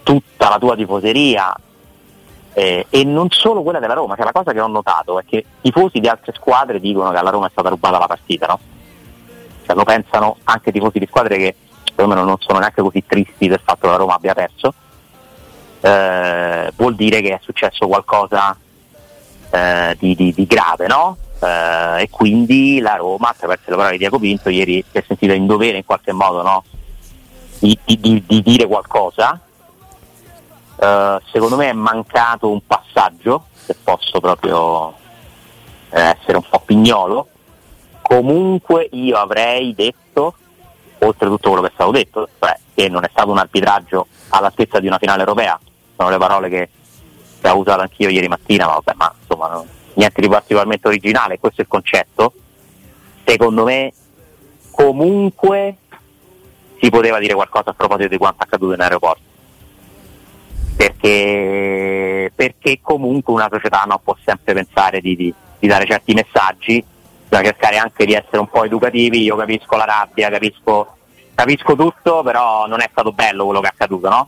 tutta 0.02 0.49
la 0.49 0.59
tua 0.59 0.76
tifoseria 0.76 1.54
eh, 2.52 2.87
e 2.88 3.04
non 3.04 3.28
solo 3.30 3.62
quella 3.62 3.78
della 3.78 3.95
Roma, 3.95 4.16
cioè 4.16 4.25
la 4.25 4.33
cosa 4.33 4.52
che 4.52 4.61
ho 4.61 4.66
notato 4.66 5.19
è 5.19 5.25
che 5.25 5.45
tifosi 5.61 6.00
di 6.00 6.09
altre 6.09 6.33
squadre 6.35 6.80
dicono 6.80 7.11
che 7.11 7.16
alla 7.16 7.30
Roma 7.30 7.47
è 7.47 7.50
stata 7.50 7.69
rubata 7.69 7.99
la 7.99 8.07
partita, 8.07 8.47
no? 8.47 8.59
Cioè 9.64 9.76
lo 9.76 9.85
pensano 9.85 10.37
anche 10.45 10.73
tifosi 10.73 10.99
di 10.99 11.07
squadre 11.07 11.37
che 11.37 11.54
secondo 11.85 12.14
me 12.14 12.23
non 12.23 12.37
sono 12.40 12.59
neanche 12.59 12.83
così 12.83 13.04
tristi 13.07 13.47
del 13.47 13.61
fatto 13.62 13.80
che 13.83 13.87
la 13.87 13.97
Roma 13.97 14.14
abbia 14.14 14.35
perso, 14.35 14.75
eh, 15.80 16.73
vuol 16.76 16.95
dire 16.97 17.21
che 17.21 17.35
è 17.35 17.38
successo 17.42 17.87
qualcosa 17.87 18.57
eh, 19.50 19.97
di, 19.99 20.14
di, 20.14 20.33
di, 20.35 20.47
grave, 20.47 20.87
no? 20.88 21.16
Eh, 21.40 22.02
e 22.02 22.11
quindi 22.11 22.80
la 22.80 22.97
Roma, 22.97 23.28
attraverso 23.28 23.71
le 23.71 23.76
parole 23.76 23.92
di 23.92 23.99
Diaco 23.99 24.19
Pinto, 24.19 24.49
ieri 24.49 24.85
si 24.90 24.99
è 24.99 25.04
sentita 25.07 25.35
in 25.35 25.47
dovere 25.47 25.76
in 25.76 25.85
qualche 25.85 26.12
modo 26.12 26.42
no? 26.42 26.64
di, 27.61 27.78
di, 27.85 28.42
dire 28.42 28.66
qualcosa 28.66 29.38
Uh, 30.80 31.20
secondo 31.30 31.56
me 31.56 31.68
è 31.68 31.75
mancato 31.75 32.49
un 32.49 32.64
passaggio, 32.66 33.49
se 33.52 33.76
posso 33.84 34.18
proprio 34.18 34.94
eh, 35.90 36.00
essere 36.00 36.38
un 36.38 36.44
po' 36.49 36.60
pignolo. 36.60 37.28
Comunque 38.00 38.88
io 38.92 39.18
avrei 39.18 39.75
detto, 39.75 40.34
oltre 41.00 41.28
tutto 41.28 41.50
quello 41.50 41.64
che 41.64 41.68
è 41.68 41.72
stato 41.75 41.90
detto, 41.90 42.28
cioè 42.38 42.58
che 42.75 42.88
non 42.88 43.04
è 43.04 43.08
stato 43.10 43.30
un 43.30 43.37
arbitraggio 43.37 44.06
all'altezza 44.30 44.80
di 44.80 44.87
una 44.87 44.96
finale 44.96 45.20
europea, 45.20 45.60
sono 45.96 46.08
le 46.08 46.16
parole 46.16 46.49
che 46.49 46.70
ho 47.42 47.56
usato 47.58 47.82
anch'io 47.82 48.08
ieri 48.08 48.28
mattina, 48.28 48.64
ma, 48.64 48.72
vabbè, 48.72 48.92
ma 48.96 49.14
insomma 49.20 49.49
no, 49.49 49.66
niente 49.94 50.22
di 50.22 50.28
particolarmente 50.28 50.88
originale, 50.88 51.38
questo 51.38 51.60
è 51.60 51.64
il 51.64 51.68
concetto. 51.68 52.32
Secondo 53.26 53.64
me 53.64 53.92
comunque 54.70 55.76
si 56.80 56.88
poteva 56.88 57.18
dire 57.18 57.34
qualcosa 57.34 57.68
a 57.68 57.75
proposito 57.75 58.08
di 58.08 58.16
quanto 58.16 58.44
accaduto 58.44 58.72
in 58.72 58.80
aeroporto 58.80 59.28
perché, 60.80 62.32
perché 62.34 62.78
comunque 62.80 63.34
una 63.34 63.49
società 63.52 63.84
non 63.87 63.99
può 64.02 64.16
sempre 64.25 64.54
pensare 64.54 65.02
di, 65.02 65.14
di, 65.14 65.34
di 65.58 65.68
dare 65.68 65.84
certi 65.84 66.14
messaggi, 66.14 66.82
bisogna 67.28 67.50
cercare 67.50 67.76
anche 67.76 68.06
di 68.06 68.14
essere 68.14 68.38
un 68.38 68.49
po' 68.49 68.64
educativi, 68.64 69.22
io 69.22 69.37
capisco 69.37 69.76
la 69.76 69.84
rabbia, 69.84 70.30
capisco, 70.30 70.96
capisco 71.34 71.76
tutto, 71.76 72.22
però 72.22 72.66
non 72.66 72.80
è 72.80 72.88
stato 72.90 73.12
bello 73.12 73.44
quello 73.44 73.60
che 73.60 73.66
è 73.66 73.70
accaduto, 73.75 74.08
no? 74.08 74.26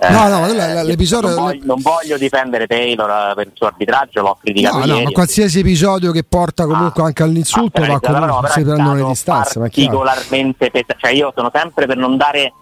No, 0.00 0.28
no, 0.28 0.46
eh, 0.46 0.84
l'episodio. 0.84 1.30
Non 1.30 1.44
voglio, 1.44 1.64
non 1.64 1.80
voglio, 1.80 2.18
difendere 2.18 2.66
Taylor 2.68 3.34
per 3.34 3.46
il 3.46 3.52
suo 3.54 3.66
arbitraggio, 3.66 4.20
l'ho 4.20 4.38
criticato. 4.40 4.78
No, 4.78 4.84
ieri. 4.84 4.98
no, 4.98 5.04
ma 5.04 5.10
qualsiasi 5.10 5.58
episodio 5.58 6.12
che 6.12 6.22
porta 6.22 6.66
comunque 6.66 7.02
ah, 7.02 7.06
anche 7.06 7.22
all'insulto 7.24 7.80
ah, 7.80 7.86
va 7.86 7.98
comunque 7.98 8.26
no, 8.26 8.46
si 8.48 8.62
prendono 8.62 8.94
le 8.94 9.04
distanze. 9.06 9.58
Particolarmente 9.58 10.70
pesa- 10.70 10.94
cioè 10.96 11.10
io 11.10 11.32
sono 11.34 11.50
sempre 11.52 11.86
per 11.86 11.96
non 11.96 12.16
dare 12.16 12.52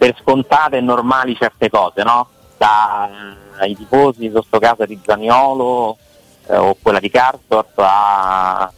per 0.00 0.16
scontate 0.18 0.78
e 0.78 0.80
normali 0.80 1.36
certe 1.36 1.68
cose, 1.68 2.02
no? 2.02 2.26
Dai 2.56 3.76
tifosi, 3.76 4.24
in 4.24 4.32
questo 4.32 4.58
caso 4.58 4.86
di 4.86 4.98
Zaniolo 5.04 5.98
eh, 6.46 6.56
o 6.56 6.74
quella 6.80 7.00
di 7.00 7.10
Karsdorp 7.10 7.78
a 7.80 8.72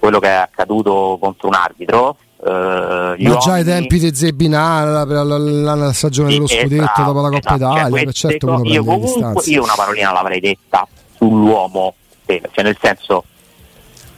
quello 0.00 0.18
che 0.18 0.26
è 0.26 0.34
accaduto 0.34 1.16
contro 1.20 1.46
un 1.46 1.54
arbitro. 1.54 2.16
Eh, 2.44 3.14
Ma 3.18 3.36
già 3.36 3.52
ai 3.52 3.62
tempi 3.62 4.00
di 4.00 4.12
Zebinara, 4.12 5.04
la, 5.04 5.22
la, 5.22 5.38
la, 5.38 5.74
la, 5.76 5.92
stagione 5.92 6.30
dello 6.30 6.48
scudetto 6.48 6.82
esatto, 6.82 7.02
dopo 7.04 7.20
la 7.20 7.28
Coppa 7.30 7.54
esatto. 7.54 7.76
Italia, 7.76 8.12
cioè, 8.12 8.12
certo 8.12 8.60
io 8.64 8.84
comunque 8.84 9.42
io 9.44 9.62
una 9.62 9.74
parolina 9.76 10.12
l'avrei 10.12 10.40
detta 10.40 10.88
sull'uomo, 11.16 11.94
cioè 12.26 12.64
nel 12.64 12.76
senso 12.80 13.24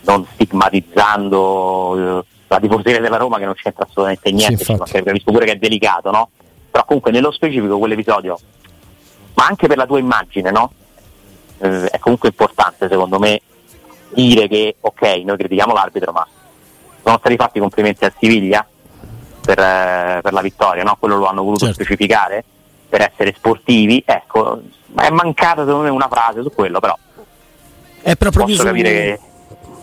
non 0.04 0.26
stigmatizzando 0.32 2.20
eh, 2.20 2.24
la 2.50 2.58
tifoseria 2.58 3.00
della 3.00 3.16
Roma 3.16 3.38
che 3.38 3.44
non 3.44 3.54
c'entra 3.54 3.84
assolutamente 3.84 4.32
niente, 4.32 4.64
sì, 4.64 4.76
capisco 4.76 5.30
pure 5.30 5.44
che 5.44 5.52
è 5.52 5.56
delicato, 5.56 6.10
no? 6.10 6.30
Però 6.68 6.84
comunque 6.84 7.12
nello 7.12 7.30
specifico 7.30 7.78
quell'episodio, 7.78 8.36
ma 9.34 9.46
anche 9.46 9.68
per 9.68 9.76
la 9.76 9.86
tua 9.86 10.00
immagine, 10.00 10.50
no? 10.50 10.72
Eh, 11.58 11.86
è 11.86 11.98
comunque 12.00 12.30
importante 12.30 12.88
secondo 12.88 13.20
me 13.20 13.40
dire 14.08 14.48
che 14.48 14.76
ok, 14.80 15.22
noi 15.24 15.36
critichiamo 15.36 15.72
l'arbitro, 15.72 16.10
ma 16.10 16.26
sono 17.04 17.18
stati 17.18 17.36
fatti 17.36 17.60
complimenti 17.60 18.04
a 18.04 18.12
Siviglia 18.18 18.66
per, 19.40 19.58
eh, 19.60 20.18
per 20.20 20.32
la 20.32 20.40
vittoria, 20.40 20.82
no? 20.82 20.96
Quello 20.98 21.18
lo 21.18 21.26
hanno 21.26 21.44
voluto 21.44 21.66
certo. 21.66 21.84
specificare 21.84 22.44
per 22.88 23.02
essere 23.02 23.32
sportivi, 23.32 24.02
ecco, 24.04 24.60
è 24.96 25.10
mancata 25.10 25.64
secondo 25.64 25.82
me 25.82 25.90
una 25.90 26.08
frase 26.08 26.42
su 26.42 26.50
quello, 26.52 26.80
però 26.80 26.98
è 28.02 28.16
proprio 28.16 28.46
posso 28.46 28.64
capire 28.64 28.90
che 28.90 29.20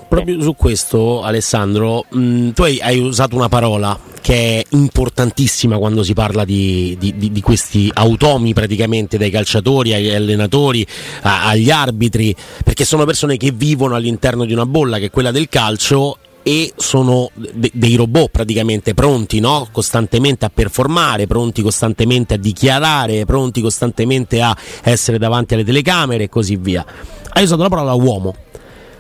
proprio 0.07 0.41
su 0.41 0.55
questo, 0.55 1.21
Alessandro, 1.21 2.05
mh, 2.09 2.19
mm, 2.19 2.49
tu 2.51 2.63
hai, 2.63 2.79
hai, 2.79 2.99
usato 2.99 3.35
una 3.35 3.49
parola 3.49 3.97
che 4.21 4.59
è 4.59 4.65
importantissima 4.75 5.77
quando 5.77 6.03
si 6.03 6.13
parla 6.13 6.43
di, 6.43 6.95
di, 6.99 7.15
di, 7.17 7.31
di 7.31 7.41
questi 7.41 7.89
automi 7.93 8.53
praticamente 8.53 9.17
dai 9.17 9.29
calciatori 9.29 9.93
agli 9.93 10.09
allenatori, 10.09 10.85
a, 11.21 11.47
agli 11.47 11.69
arbitri, 11.69 12.35
perché 12.63 12.85
sono 12.85 13.05
persone 13.05 13.37
che 13.37 13.51
vivono 13.51 13.95
all'interno 13.95 14.45
di 14.45 14.53
una 14.53 14.65
bolla 14.65 14.97
che 14.97 15.05
è 15.05 15.11
quella 15.11 15.31
del 15.31 15.47
calcio 15.49 16.17
e 16.47 16.71
sono 16.77 17.29
de- 17.33 17.71
dei 17.73 17.95
robot 17.95 18.29
praticamente 18.29 18.93
pronti 18.93 19.41
no? 19.41 19.67
costantemente 19.69 20.45
a 20.45 20.51
performare, 20.53 21.27
pronti 21.27 21.61
costantemente 21.61 22.35
a 22.35 22.37
dichiarare, 22.37 23.25
pronti 23.25 23.59
costantemente 23.59 24.41
a 24.41 24.55
essere 24.83 25.17
davanti 25.17 25.55
alle 25.55 25.65
telecamere 25.65 26.23
e 26.23 26.29
così 26.29 26.55
via. 26.55 26.85
Hai 27.33 27.43
usato 27.43 27.63
la 27.63 27.69
parola 27.69 27.93
uomo, 27.95 28.33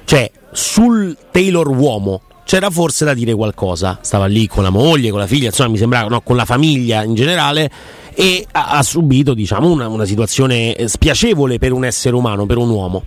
cioè 0.07 0.31
sul 0.53 1.17
Taylor 1.31 1.67
uomo 1.67 2.21
c'era 2.45 2.69
forse 2.69 3.03
da 3.03 3.13
dire 3.13 3.33
qualcosa. 3.33 3.99
Stava 4.01 4.25
lì 4.25 4.47
con 4.47 4.63
la 4.63 4.69
moglie, 4.69 5.09
con 5.09 5.19
la 5.19 5.27
figlia, 5.27 5.47
insomma, 5.47 5.71
mi 5.71 5.77
sembrava 5.77 6.07
no, 6.07 6.21
con 6.21 6.37
la 6.37 6.45
famiglia 6.45 7.03
in 7.03 7.13
generale. 7.13 7.69
E 8.13 8.47
ha, 8.53 8.69
ha 8.69 8.83
subito 8.83 9.33
diciamo, 9.33 9.69
una, 9.69 9.89
una, 9.89 10.05
situazione 10.05 10.73
spiacevole 10.85 11.57
per 11.57 11.73
un 11.73 11.83
essere 11.83 12.15
umano, 12.15 12.45
per 12.45 12.55
un 12.55 12.69
uomo. 12.69 13.03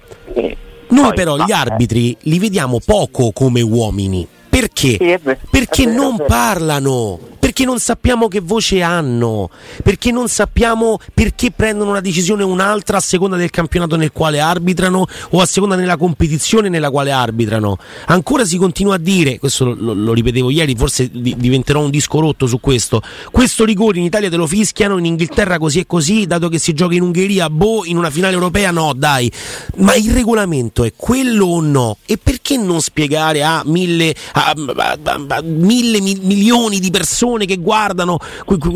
Noi 0.89 1.15
però 1.15 1.43
gli 1.43 1.53
arbitri 1.53 2.15
li 2.25 2.39
vediamo 2.39 2.81
poco 2.85 3.33
come 3.33 3.63
uomini. 3.63 4.29
Perché? 4.51 5.19
Perché 5.51 5.87
non 5.87 6.23
parlano 6.27 7.19
perché 7.61 7.65
non 7.77 7.79
sappiamo 7.79 8.29
che 8.29 8.41
voce 8.41 8.81
hanno, 8.81 9.51
perché 9.83 10.11
non 10.11 10.29
sappiamo 10.29 10.99
perché 11.13 11.51
prendono 11.51 11.91
una 11.91 12.01
decisione 12.01 12.43
o 12.43 12.47
un'altra 12.47 12.97
a 12.97 13.01
seconda 13.01 13.37
del 13.37 13.51
campionato 13.51 13.97
nel 13.97 14.13
quale 14.13 14.41
arbitrano 14.41 15.07
o 15.31 15.41
a 15.43 15.45
seconda 15.45 15.77
della 15.77 15.99
competizione 15.99 16.71
nella 16.71 16.91
quale 16.91 17.11
arbitrano. 17.11 17.77
Ancora 18.07 18.47
si 18.47 18.57
continua 18.57 18.95
a 18.95 18.99
dire, 18.99 19.39
questo 19.39 19.75
lo, 19.75 19.93
lo, 19.93 20.15
ripetevo 20.15 20.49
ieri, 20.49 20.75
forse 20.75 21.11
di, 21.13 21.37
diventerò 21.37 21.81
un 21.81 21.91
disco 21.91 22.21
rotto 22.21 22.47
su 22.47 22.61
questo, 22.61 23.03
questo 23.31 23.67
rigore 23.67 23.99
in 23.99 24.05
Italia 24.05 24.31
te 24.31 24.37
lo 24.37 24.47
fischiano, 24.47 24.97
in 24.97 25.05
Inghilterra 25.05 25.59
così 25.59 25.81
e 25.81 25.87
così, 25.87 26.27
dato 26.27 26.49
che 26.49 26.59
si 26.59 26.73
gioca 26.73 26.95
in 26.95 27.03
Ungheria, 27.03 27.51
boh, 27.51 27.85
in 27.85 27.99
una 27.99 28.09
finale 28.09 28.33
europea 28.33 28.71
no, 28.71 28.95
dai. 28.97 29.31
Ma 29.77 29.95
il 29.97 30.11
regolamento 30.13 30.83
è 30.85 30.95
quello 30.97 31.45
o 31.45 31.61
no? 31.61 31.99
E 32.07 32.17
perché 32.17 32.57
non 32.57 32.81
spiegare 32.81 33.43
a 33.43 33.63
mille, 33.67 34.15
a, 34.33 34.55
a, 34.77 34.99
a, 35.29 35.43
mille 35.43 36.01
mi, 36.01 36.19
milioni 36.23 36.81
di 36.81 36.91
persone 36.91 37.49
che 37.51 37.57
guardano 37.57 38.19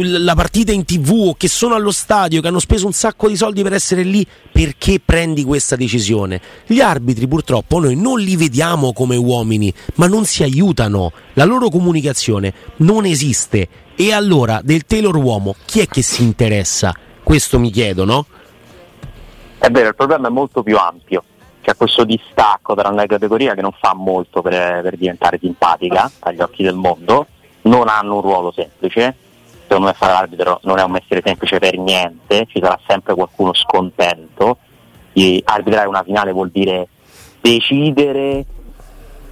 la 0.03 0.35
partita 0.35 0.73
in 0.73 0.85
tv 0.85 1.29
o 1.29 1.35
che 1.35 1.47
sono 1.47 1.77
allo 1.77 1.93
stadio, 1.93 2.41
che 2.41 2.49
hanno 2.49 2.59
speso 2.59 2.87
un 2.87 2.93
sacco 2.93 3.29
di 3.29 3.37
soldi 3.37 3.63
per 3.63 3.73
essere 3.73 4.03
lì, 4.03 4.27
perché 4.51 5.01
prendi 5.05 5.45
questa 5.45 5.77
decisione? 5.77 6.41
Gli 6.67 6.81
arbitri 6.81 7.29
purtroppo 7.29 7.79
noi 7.79 7.95
non 7.95 8.19
li 8.19 8.37
vediamo 8.37 8.93
come 8.93 9.15
uomini, 9.15 9.73
ma 9.95 10.09
non 10.09 10.25
si 10.25 10.43
aiutano, 10.43 11.13
la 11.35 11.45
loro 11.45 11.69
comunicazione 11.69 12.53
non 12.79 13.05
esiste. 13.05 13.69
E 13.95 14.13
allora 14.13 14.61
del 14.61 14.85
Taylor 14.87 15.15
uomo 15.15 15.55
chi 15.65 15.79
è 15.79 15.87
che 15.87 16.03
si 16.03 16.25
interessa? 16.25 16.93
Questo 17.23 17.61
mi 17.61 17.71
chiedo, 17.71 18.05
no? 18.05 18.27
È 19.59 19.71
vero, 19.71 19.89
il 19.89 19.95
problema 19.95 20.27
è 20.27 20.31
molto 20.33 20.65
più 20.65 20.77
ampio 20.77 21.23
c'è 21.63 21.75
questo 21.77 22.05
distacco 22.05 22.75
tra 22.75 22.91
una 22.91 23.07
categoria 23.07 23.55
che 23.55 23.63
non 23.63 23.73
fa 23.73 23.95
molto 23.95 24.43
per, 24.43 24.83
per, 24.83 24.99
diventare 24.99 25.39
simpatica 25.41 26.11
agli 26.19 26.43
occhi 26.43 26.63
del 26.63 26.75
mondo 26.75 27.27
non 27.65 27.89
hanno 27.89 28.17
un 28.17 28.21
ruolo 28.21 28.53
semplice, 28.53 29.15
secondo 29.63 29.87
me 29.87 29.93
fare 29.95 30.13
l'arbitro 30.13 30.61
non 30.63 30.79
è 30.79 30.83
un 30.83 30.91
mestiere 30.91 31.23
semplice 31.25 31.59
per 31.59 31.77
niente, 31.79 32.47
ci 32.49 32.61
sarà 32.61 32.79
sempre 32.87 33.15
qualcuno 33.15 33.55
scontento, 33.55 34.59
e 35.13 35.43
arbitrare 35.45 35.89
una 35.89 36.03
finale 36.03 36.33
vuol 36.33 36.51
dire 36.51 36.89
decidere 37.41 38.45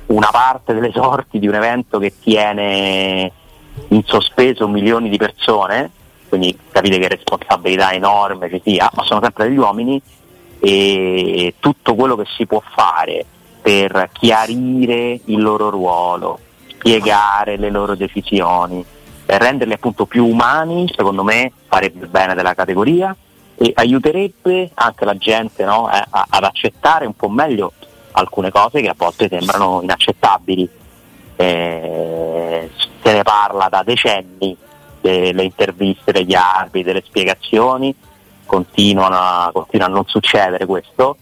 una 0.07 0.29
parte 0.31 0.75
delle 0.75 0.93
sorti 0.93 1.39
di 1.39 1.49
un 1.49 1.55
evento 1.55 1.99
che 1.99 2.15
tiene 2.21 3.33
in 3.89 4.03
sospeso 4.05 4.69
milioni 4.69 5.09
di 5.09 5.17
persone, 5.17 5.91
quindi 6.29 6.57
capite 6.71 6.99
che 6.99 7.09
responsabilità 7.09 7.93
enorme 7.93 8.49
ci 8.49 8.61
sia, 8.65 8.91
ma 8.95 9.05
sono 9.05 9.21
sempre 9.23 9.49
degli 9.49 9.57
uomini 9.57 10.01
e 10.61 11.55
tutto 11.59 11.95
quello 11.95 12.17
che 12.17 12.25
si 12.37 12.47
può 12.47 12.63
fare 12.75 13.25
per 13.61 14.11
chiarire 14.13 15.21
il 15.25 15.41
loro 15.41 15.71
ruolo, 15.71 16.39
spiegare 16.83 17.57
le 17.57 17.71
loro 17.71 17.95
decisioni 17.95 18.85
e 19.25 19.39
renderli 19.39 19.73
appunto 19.73 20.05
più 20.05 20.27
umani, 20.27 20.93
secondo 20.95 21.23
me 21.23 21.53
farebbe 21.69 22.07
bene 22.07 22.35
della 22.35 22.55
categoria 22.55 23.15
e 23.55 23.71
aiuterebbe 23.73 24.73
anche 24.75 25.05
la 25.05 25.17
gente 25.17 25.65
no, 25.65 25.89
eh, 25.93 26.03
ad 26.11 26.43
accettare 26.43 27.07
un 27.07 27.15
po' 27.15 27.29
meglio 27.29 27.73
alcune 28.13 28.51
cose 28.51 28.81
che 28.81 28.89
a 28.89 28.95
volte 28.97 29.29
sembrano 29.29 29.81
inaccettabili. 29.81 30.69
Eh, 31.37 32.71
se 33.03 33.13
ne 33.13 33.23
parla 33.23 33.69
da 33.69 33.83
decenni 33.85 34.57
delle 35.01 35.45
interviste 35.45 36.13
degli 36.13 36.35
arbitri, 36.35 36.83
delle 36.83 37.03
spiegazioni, 37.05 37.95
continua, 38.45 39.51
continua 39.53 39.87
a 39.87 39.91
non 39.91 40.05
succedere 40.07 40.67
questo. 40.67 41.17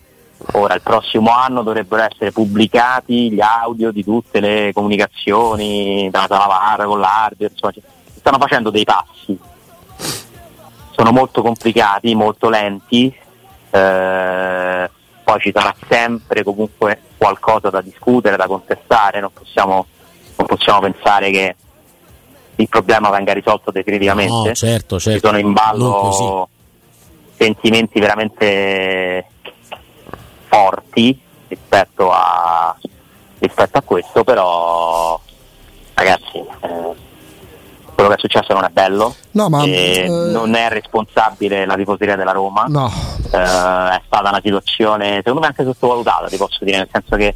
Ora 0.52 0.74
il 0.74 0.80
prossimo 0.82 1.30
anno 1.30 1.62
dovrebbero 1.62 2.02
essere 2.02 2.32
pubblicati 2.32 3.30
gli 3.30 3.40
audio 3.40 3.90
di 3.92 4.02
tutte 4.02 4.40
le 4.40 4.72
comunicazioni 4.72 6.08
dalla 6.10 6.26
sala 6.26 6.46
VAR 6.46 6.84
con 6.86 6.98
l'arbitro, 6.98 7.48
insomma, 7.52 7.86
stanno 8.16 8.38
facendo 8.38 8.70
dei 8.70 8.84
passi. 8.84 9.38
Sono 10.90 11.12
molto 11.12 11.42
complicati, 11.42 12.14
molto 12.14 12.48
lenti, 12.48 13.14
eh, 13.70 14.90
poi 15.22 15.40
ci 15.40 15.52
sarà 15.54 15.74
sempre 15.88 16.42
comunque 16.42 17.00
qualcosa 17.16 17.70
da 17.70 17.80
discutere, 17.80 18.36
da 18.36 18.46
contestare, 18.46 19.20
non 19.20 19.30
possiamo, 19.32 19.86
non 20.36 20.46
possiamo 20.46 20.80
pensare 20.80 21.30
che 21.30 21.56
il 22.56 22.68
problema 22.68 23.10
venga 23.10 23.32
risolto 23.32 23.70
definitivamente. 23.70 24.48
No, 24.48 24.54
certo, 24.54 24.98
certo. 24.98 25.20
Ci 25.20 25.26
sono 25.26 25.38
in 25.38 25.52
ballo 25.52 26.48
sentimenti 27.36 27.98
veramente 28.00 29.24
forti 30.50 31.18
rispetto 31.48 32.10
a, 32.10 32.76
rispetto 33.38 33.78
a 33.78 33.82
questo, 33.82 34.24
però 34.24 35.18
ragazzi 35.94 36.38
eh, 36.38 37.08
quello 37.94 38.08
che 38.08 38.14
è 38.14 38.18
successo 38.18 38.52
non 38.52 38.64
è 38.64 38.68
bello, 38.68 39.14
no, 39.32 39.48
ma, 39.48 39.62
eh, 39.64 40.06
non 40.08 40.54
è 40.54 40.68
responsabile 40.68 41.64
la 41.66 41.76
tifoseria 41.76 42.16
della 42.16 42.32
Roma, 42.32 42.64
no. 42.68 42.90
eh, 43.32 43.38
è 43.38 44.00
stata 44.06 44.28
una 44.28 44.40
situazione 44.42 45.16
secondo 45.16 45.40
me 45.40 45.46
anche 45.46 45.64
sottovalutata, 45.64 46.28
ti 46.28 46.36
posso 46.36 46.64
dire, 46.64 46.78
nel 46.78 46.88
senso 46.90 47.16
che 47.16 47.34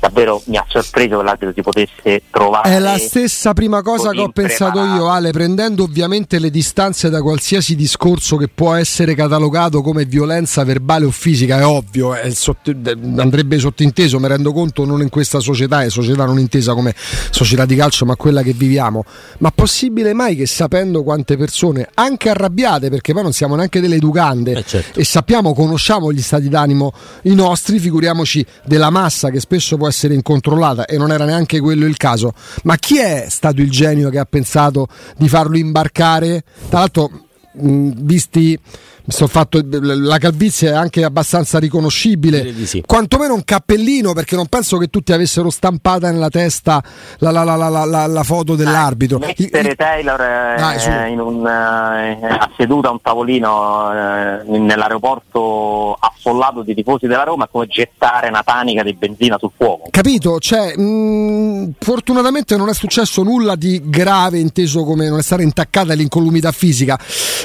davvero 0.00 0.42
mi 0.46 0.56
ha 0.56 0.64
sorpreso 0.66 1.18
che 1.18 1.22
l'arbitro 1.22 1.52
si 1.54 1.62
potesse 1.62 2.22
trovare. 2.30 2.70
È 2.70 2.78
la 2.78 2.98
stessa 2.98 3.52
prima 3.52 3.82
cosa 3.82 4.10
che 4.10 4.20
ho 4.20 4.30
pensato 4.30 4.82
io, 4.82 5.08
Ale, 5.08 5.30
prendendo 5.30 5.84
ovviamente 5.84 6.38
le 6.38 6.50
distanze 6.50 7.10
da 7.10 7.20
qualsiasi 7.20 7.76
discorso 7.76 8.36
che 8.36 8.48
può 8.48 8.74
essere 8.74 9.14
catalogato 9.14 9.82
come 9.82 10.06
violenza 10.06 10.64
verbale 10.64 11.04
o 11.04 11.10
fisica, 11.10 11.58
è 11.58 11.66
ovvio, 11.66 12.14
è 12.14 12.30
sotto, 12.30 12.70
andrebbe 12.70 13.58
sottinteso, 13.58 14.18
mi 14.18 14.28
rendo 14.28 14.52
conto, 14.52 14.84
non 14.86 15.02
in 15.02 15.10
questa 15.10 15.38
società, 15.38 15.82
è 15.82 15.90
società 15.90 16.24
non 16.24 16.38
intesa 16.38 16.72
come 16.72 16.94
società 17.30 17.66
di 17.66 17.76
calcio, 17.76 18.06
ma 18.06 18.16
quella 18.16 18.42
che 18.42 18.54
viviamo. 18.54 19.04
Ma 19.38 19.50
possibile 19.50 20.14
mai 20.14 20.34
che 20.34 20.46
sapendo 20.46 21.02
quante 21.02 21.36
persone, 21.36 21.88
anche 21.94 22.30
arrabbiate, 22.30 22.88
perché 22.88 23.12
poi 23.12 23.22
non 23.22 23.32
siamo 23.32 23.54
neanche 23.54 23.80
delle 23.80 23.96
educande 23.96 24.52
eh 24.52 24.64
certo. 24.64 24.98
e 24.98 25.04
sappiamo, 25.04 25.52
conosciamo 25.52 26.10
gli 26.10 26.22
stati 26.22 26.48
d'animo 26.48 26.92
i 27.24 27.34
nostri, 27.34 27.78
figuriamoci 27.78 28.44
della 28.64 28.88
massa 28.88 29.28
che 29.28 29.40
spesso 29.40 29.76
può 29.76 29.88
essere 29.90 30.14
incontrollata 30.14 30.86
e 30.86 30.96
non 30.96 31.12
era 31.12 31.24
neanche 31.24 31.60
quello 31.60 31.86
il 31.86 31.96
caso. 31.96 32.32
Ma 32.62 32.76
chi 32.76 32.98
è 32.98 33.26
stato 33.28 33.60
il 33.60 33.70
genio 33.70 34.08
che 34.08 34.18
ha 34.18 34.24
pensato 34.24 34.88
di 35.16 35.28
farlo 35.28 35.56
imbarcare? 35.56 36.42
Tra 36.68 36.78
l'altro, 36.78 37.10
mh, 37.52 37.90
visti 37.96 38.58
fatto, 39.10 39.60
la 39.62 40.18
calvizie 40.18 40.70
è 40.70 40.74
anche 40.74 41.04
abbastanza 41.04 41.58
riconoscibile, 41.58 42.54
sì. 42.66 42.82
quantomeno 42.86 43.34
un 43.34 43.44
cappellino 43.44 44.12
perché 44.12 44.36
non 44.36 44.46
penso 44.46 44.76
che 44.78 44.88
tutti 44.88 45.12
avessero 45.12 45.50
stampata 45.50 46.10
nella 46.10 46.28
testa 46.28 46.82
la, 47.18 47.30
la, 47.30 47.44
la, 47.44 48.06
la 48.06 48.22
foto 48.22 48.54
dell'arbitro. 48.54 49.18
Dai, 49.18 49.34
mettere 49.36 49.74
Taylor 49.74 50.20
eh, 50.20 51.10
in 51.10 51.20
un, 51.20 51.46
eh, 51.46 52.18
seduta 52.56 52.88
a 52.88 52.92
un 52.92 53.00
tavolino 53.00 53.92
eh, 53.92 54.58
nell'aeroporto 54.58 55.96
affollato 55.98 56.62
di 56.62 56.74
tifosi 56.74 57.06
della 57.06 57.24
Roma 57.24 57.44
è 57.44 57.48
come 57.50 57.66
gettare 57.66 58.28
una 58.28 58.42
tanica 58.42 58.82
di 58.82 58.94
benzina 58.94 59.36
sul 59.38 59.50
fuoco. 59.56 59.88
Capito? 59.90 60.38
Cioè, 60.38 60.76
mh, 60.76 61.74
fortunatamente 61.78 62.56
non 62.56 62.68
è 62.68 62.74
successo 62.74 63.22
nulla 63.22 63.56
di 63.56 63.80
grave, 63.84 64.38
inteso 64.38 64.84
come 64.84 65.08
non 65.08 65.18
è 65.18 65.22
stata 65.22 65.42
intaccata 65.42 65.94
l'incolumità 65.94 66.52
fisica, 66.52 66.98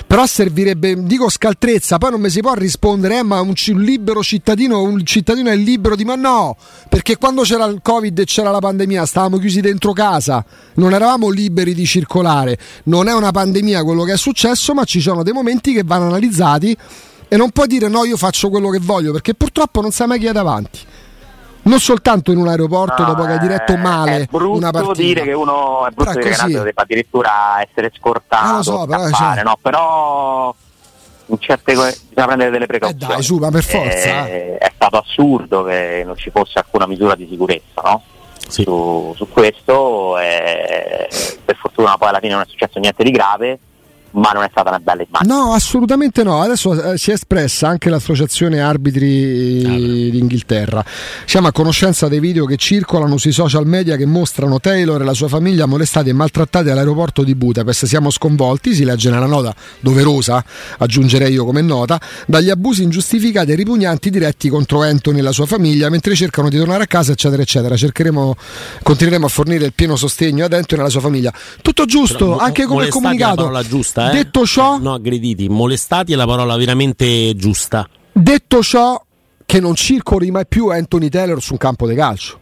però 0.06 0.26
servirebbe, 0.26 1.04
dico 1.04 1.30
scaltrezza, 1.56 1.98
poi 1.98 2.12
non 2.12 2.22
mi 2.22 2.30
si 2.30 2.42
può 2.42 2.54
rispondere, 2.54 3.20
eh, 3.20 3.24
ma 3.24 3.40
un, 3.40 3.54
un, 3.68 3.82
libero 3.82 4.22
cittadino, 4.22 4.82
un 4.82 5.04
cittadino 5.06 5.50
è 5.50 5.56
libero 5.56 5.96
di... 5.96 6.04
Ma 6.04 6.16
no, 6.16 6.56
perché 6.90 7.18
quando 7.18 7.42
c'era 7.44 7.66
il 7.66 7.80
Covid 7.82 8.20
e 8.20 8.26
c'era 8.26 8.52
la 8.52 8.60
pandemia 8.60 9.06
stavamo 9.06 9.38
chiusi 9.38 9.62
dentro 9.62 9.94
casa, 9.94 10.44
non 10.76 10.94
eravamo 10.94 11.30
liberi 11.30 11.74
di 11.74 11.86
circolare, 11.86 12.58
non 12.84 13.08
è 13.08 13.14
una 13.14 13.32
pandemia 13.32 13.84
quello 13.84 14.04
che 14.04 14.14
è 14.14 14.18
successo, 14.18 14.74
ma 14.74 14.84
ci 14.84 15.00
sono 15.00 15.24
dei 15.24 15.34
momenti 15.34 15.74
che 15.74 15.84
vanno 15.84 16.08
analizzati 16.08 16.78
e 17.28 17.38
non 17.38 17.50
puoi 17.52 17.68
dire 17.68 17.88
no, 17.88 18.04
io 18.04 18.18
faccio 18.18 18.50
quello 18.50 18.70
che 18.70 18.80
voglio, 18.82 19.12
perché 19.12 19.34
purtroppo 19.34 19.82
non 19.82 19.92
sai 19.92 20.08
mai 20.08 20.20
chi 20.20 20.28
è 20.28 20.32
davanti. 20.32 20.80
Non 21.64 21.80
soltanto 21.80 22.32
in 22.32 22.38
un 22.38 22.48
aeroporto 22.48 23.02
no, 23.02 23.08
dopo 23.16 23.24
che 23.24 23.32
hai 23.32 23.40
diretto 23.40 23.76
male 23.76 24.18
è 24.18 24.28
brutto 24.30 24.56
una 24.56 24.70
partita. 24.70 25.02
dire 25.02 25.24
che 25.24 25.34
uno 25.34 25.88
è 25.88 25.90
brutto 25.90 26.12
Però 26.12 26.22
dire 26.22 26.36
così. 26.36 26.54
che 26.54 26.62
debba 26.62 26.82
addirittura 26.84 27.32
essere 27.68 27.92
scortato, 27.98 28.46
Ah, 28.46 28.56
lo 28.58 28.62
so, 28.62 28.86
però, 28.86 29.08
scappare, 29.08 29.36
cioè- 29.38 29.44
no, 29.44 29.58
però 29.60 30.56
in 31.28 31.40
certe 31.40 31.74
cose 31.74 32.00
bisogna 32.08 32.26
prendere 32.28 32.50
delle 32.52 32.64
Eh 32.64 32.68
precauzioni. 32.68 33.14
dai, 33.14 33.24
su, 33.24 33.38
ma 33.38 33.50
per 33.52 33.64
forza. 33.64 34.28
Eh, 34.28 34.58
è 34.58 34.72
stato 34.74 34.98
assurdo 34.98 35.64
che 35.64 36.04
non 36.06 36.16
ci 36.18 36.30
fosse 36.30 36.60
alcuna 36.60 36.86
misura 36.88 37.16
di 37.16 37.28
sicurezza, 37.30 37.82
no? 37.84 38.02
Sì. 38.48 38.62
Su, 38.64 39.14
su 39.16 39.28
questo 39.30 40.18
eh, 40.20 41.08
per 41.44 41.56
fortuna 41.56 41.98
poi 41.98 42.10
alla 42.10 42.20
fine 42.20 42.34
non 42.34 42.42
è 42.44 42.46
successo 42.48 42.78
niente 42.80 43.04
di 43.04 43.10
grave 43.12 43.60
ma 44.16 44.32
non 44.32 44.44
è 44.44 44.48
stata 44.50 44.70
una 44.70 44.80
bella 44.80 45.04
immagine 45.08 45.34
No, 45.34 45.54
assolutamente 45.54 46.24
no. 46.24 46.42
Adesso 46.42 46.94
eh, 46.94 46.98
si 46.98 47.12
è 47.12 47.14
espressa 47.14 47.68
anche 47.68 47.90
l'associazione 47.90 48.60
arbitri 48.62 49.64
Ah, 49.66 50.10
d'Inghilterra. 50.12 50.84
Siamo 51.26 51.48
a 51.48 51.52
conoscenza 51.52 52.08
dei 52.08 52.20
video 52.20 52.46
che 52.46 52.56
circolano 52.58 53.18
sui 53.18 53.32
social 53.32 53.66
media 53.68 53.96
che 53.96 54.06
mostrano 54.06 54.60
Taylor 54.60 55.02
e 55.02 55.06
la 55.06 55.14
sua 55.14 55.28
famiglia 55.28 55.66
molestati 55.66 56.10
e 56.10 56.14
maltrattati 56.14 56.70
all'aeroporto 56.70 57.24
di 57.24 57.36
Budapest. 57.36 57.86
Siamo 57.86 58.10
sconvolti, 58.10 58.74
si 58.74 58.84
legge 58.86 59.10
nella 59.10 59.26
nota 59.26 59.54
doverosa, 59.80 60.44
aggiungerei 60.78 61.32
io 61.34 61.46
come 61.46 61.62
nota, 61.62 62.00
dagli 62.26 62.50
abusi 62.50 62.84
ingiustificati 62.84 63.52
e 63.52 63.56
ripugnanti 63.56 64.10
diretti 64.10 64.50
contro 64.50 64.82
Anthony 64.82 65.20
e 65.20 65.22
la 65.22 65.32
sua 65.32 65.46
famiglia 65.46 65.90
mentre 65.90 66.16
cercano 66.16 66.50
di 66.50 66.58
tornare 66.58 66.84
a 66.84 66.88
casa, 66.88 67.12
eccetera, 67.12 67.42
eccetera. 67.42 67.76
Cercheremo, 67.76 68.36
continueremo 68.84 69.26
a 69.26 69.30
fornire 69.30 69.66
il 69.66 69.74
pieno 69.74 69.96
sostegno 69.96 70.46
ad 70.46 70.54
Anthony 70.54 70.80
e 70.80 70.84
alla 70.84 70.92
sua 70.92 71.02
famiglia. 71.02 71.34
Tutto 71.62 71.86
giusto, 71.86 72.18
Però, 72.26 72.38
anche 72.38 72.64
come 72.64 72.76
molestati 72.76 72.86
è 72.86 73.02
la 73.02 73.08
comunicato. 73.08 73.36
parola 73.42 73.64
giusta, 73.64 74.05
eh? 74.12 74.16
Detto 74.24 74.46
ciò, 74.46 74.78
No, 74.78 74.94
aggrediti. 74.94 75.48
Molestati 75.50 76.14
è 76.14 76.16
la 76.16 76.26
parola 76.26 76.56
veramente 76.58 77.36
giusta. 77.36 77.88
Detto 78.12 78.62
ciò, 78.64 79.02
che 79.46 79.60
non 79.60 79.76
circoli 79.76 80.32
mai 80.32 80.46
più 80.48 80.70
Anthony 80.70 81.10
Taylor 81.10 81.42
su 81.42 81.54
un 81.54 81.58
campo 81.60 81.88
di 81.88 81.96
calcio. 81.96 82.40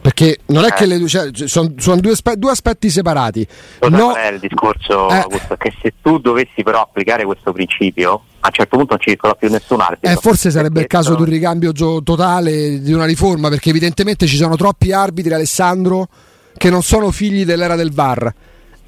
Perché 0.00 0.38
non 0.46 0.64
è 0.64 0.70
che 0.72 0.86
le 0.86 0.98
due, 0.98 1.08
cioè, 1.08 1.28
sono, 1.34 1.74
sono 1.76 2.00
due, 2.00 2.12
aspe- 2.12 2.36
due 2.38 2.50
aspetti 2.50 2.88
separati. 2.88 3.46
Lo 3.80 3.90
sai 3.90 3.98
No, 3.98 4.14
è 4.14 4.32
il 4.32 4.38
discorso 4.38 5.10
Eh. 5.10 5.16
Augusto? 5.18 5.56
che 5.56 5.74
se 5.82 5.92
tu 6.00 6.18
dovessi 6.18 6.62
però 6.62 6.80
applicare 6.80 7.24
questo 7.26 7.52
principio 7.52 8.22
a 8.40 8.46
un 8.46 8.52
certo 8.52 8.78
punto 8.78 8.94
non 8.94 9.02
circola 9.02 9.34
più 9.34 9.50
nessun 9.50 9.78
arbitro 9.82 10.10
eh, 10.10 10.14
forse 10.16 10.50
sarebbe 10.50 10.80
il 10.80 10.86
caso 10.86 11.14
di 11.14 11.20
un 11.20 11.28
ricambio 11.28 11.72
gio- 11.72 12.02
totale, 12.02 12.80
di 12.80 12.94
una 12.94 13.04
riforma, 13.04 13.50
perché 13.50 13.68
evidentemente 13.68 14.26
ci 14.26 14.36
sono 14.36 14.56
troppi 14.56 14.90
arbitri, 14.90 15.34
Alessandro, 15.34 16.08
che 16.56 16.70
non 16.70 16.82
sono 16.82 17.10
figli 17.10 17.44
dell'era 17.44 17.76
del 17.76 17.92
VAR 17.92 18.32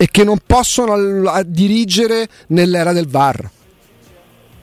e 0.02 0.08
che 0.10 0.24
non 0.24 0.38
possono 0.44 0.94
al- 0.94 1.24
a 1.28 1.42
dirigere 1.44 2.26
nell'era 2.48 2.92
del 2.92 3.06
VAR. 3.06 3.48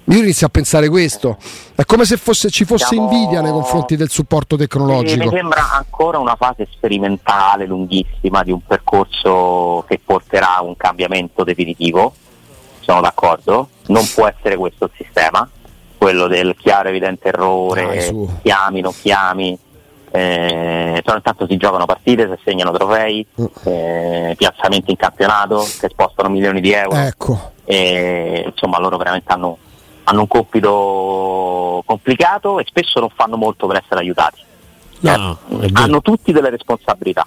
Io 0.05 0.17
inizio 0.17 0.47
a 0.47 0.49
pensare 0.49 0.89
questo. 0.89 1.37
È 1.75 1.85
come 1.85 2.03
se 2.03 2.17
fosse- 2.17 2.49
ci 2.49 2.65
fosse 2.65 2.87
Siamo- 2.87 3.09
invidia 3.09 3.39
nei 3.39 3.51
confronti 3.51 3.95
del 3.95 4.09
supporto 4.09 4.57
tecnologico. 4.57 5.23
mi 5.23 5.29
sembra 5.29 5.71
ancora 5.71 6.17
una 6.17 6.35
fase 6.35 6.67
sperimentale 6.69 7.65
lunghissima 7.65 8.43
di 8.43 8.51
un 8.51 8.59
percorso 8.65 9.85
che 9.87 9.97
porterà 10.03 10.57
a 10.57 10.61
un 10.63 10.75
cambiamento 10.75 11.45
definitivo, 11.45 12.13
sono 12.81 12.99
d'accordo, 12.99 13.69
non 13.87 14.05
può 14.13 14.27
essere 14.27 14.57
questo 14.57 14.85
il 14.85 14.91
sistema, 14.97 15.49
quello 15.97 16.27
del 16.27 16.53
chiaro 16.57 16.89
evidente 16.89 17.29
errore, 17.29 17.85
Dai, 18.11 18.27
chiami, 18.41 18.81
non 18.81 18.93
chiami, 18.99 19.57
eh, 20.11 21.01
però 21.03 21.15
intanto 21.17 21.45
si 21.47 21.57
giocano 21.57 21.85
partite, 21.85 22.25
si 22.27 22.33
assegnano 22.39 22.71
trofei, 22.71 23.25
Mm. 23.39 23.45
eh, 23.65 24.33
piazzamenti 24.37 24.91
in 24.91 24.97
campionato 24.97 25.59
che 25.79 25.89
spostano 25.89 26.29
milioni 26.29 26.61
di 26.61 26.71
euro 26.71 26.95
Ecco. 26.97 27.51
e 27.65 28.43
insomma 28.47 28.79
loro 28.79 28.97
veramente 28.97 29.31
hanno, 29.31 29.57
hanno 30.05 30.21
un 30.21 30.27
compito 30.27 31.83
complicato 31.85 32.59
e 32.59 32.65
spesso 32.67 32.99
non 32.99 33.09
fanno 33.15 33.37
molto 33.37 33.67
per 33.67 33.77
essere 33.83 34.01
aiutati. 34.01 34.41
No, 35.01 35.37
Eh, 35.61 35.69
hanno 35.73 36.01
tutti 36.01 36.31
delle 36.33 36.49
responsabilità, 36.49 37.25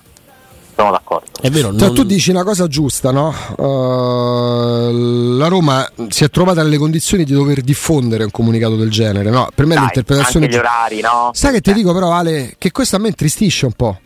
sono 0.75 0.91
d'accordo. 0.91 1.27
È 1.41 1.51
vero, 1.51 1.71
Cioè, 1.77 1.87
non- 1.89 1.95
tu 1.95 2.05
dici 2.05 2.31
una 2.31 2.45
cosa 2.45 2.67
giusta, 2.69 3.11
no? 3.11 3.35
Uh, 3.57 5.37
la 5.37 5.49
Roma 5.49 5.89
si 6.09 6.25
è 6.25 6.31
trovata 6.31 6.63
nelle 6.63 6.79
condizioni 6.79 7.25
di 7.25 7.33
dover 7.33 7.61
diffondere 7.63 8.25
un 8.25 8.31
comunicato 8.31 8.77
del 8.77 8.91
genere, 8.91 9.31
no? 9.31 9.49
Per 9.55 9.67
me 9.67 9.75
Dai, 9.75 9.85
l'interpretazione. 9.85 10.47
anche 10.47 10.57
gli 10.57 10.61
orari, 10.61 11.01
no? 11.01 11.31
Sai 11.33 11.53
che 11.53 11.61
ti 11.61 11.71
Eh, 11.71 11.75
dico 11.75 11.93
però, 11.93 12.13
Ale, 12.13 12.55
che 12.59 12.71
questo 12.71 12.97
a 12.97 12.99
me 12.99 13.09
intristisce 13.09 13.67
un 13.67 13.73
po'. 13.73 13.99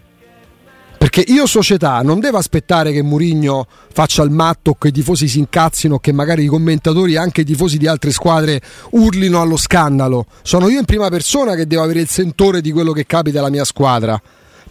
Perché 0.98 1.22
io 1.30 1.46
società 1.46 2.00
non 2.02 2.20
devo 2.20 2.38
aspettare 2.38 2.90
che 2.90 3.02
Murigno 3.02 3.66
faccia 3.92 4.22
il 4.22 4.30
matto, 4.30 4.74
che 4.78 4.88
i 4.88 4.92
tifosi 4.92 5.28
si 5.28 5.38
incazzino, 5.38 5.98
che 5.98 6.10
magari 6.10 6.44
i 6.44 6.46
commentatori 6.46 7.12
e 7.14 7.18
anche 7.18 7.42
i 7.42 7.44
tifosi 7.44 7.76
di 7.76 7.86
altre 7.86 8.10
squadre 8.12 8.60
urlino 8.92 9.40
allo 9.42 9.58
scandalo. 9.58 10.24
Sono 10.42 10.68
io 10.70 10.78
in 10.78 10.86
prima 10.86 11.08
persona 11.10 11.54
che 11.54 11.66
devo 11.66 11.82
avere 11.82 12.00
il 12.00 12.08
sentore 12.08 12.62
di 12.62 12.72
quello 12.72 12.92
che 12.92 13.04
capita 13.04 13.40
alla 13.40 13.50
mia 13.50 13.64
squadra. 13.64 14.20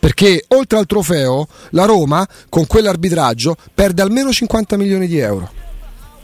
Perché 0.05 0.45
oltre 0.49 0.77
al 0.77 0.85
trofeo, 0.85 1.47
la 1.71 1.85
Roma 1.85 2.23
con 2.47 2.67
quell'arbitraggio 2.67 3.55
perde 3.73 4.03
almeno 4.03 4.31
50 4.31 4.77
milioni 4.77 5.07
di 5.07 5.17
euro. 5.17 5.49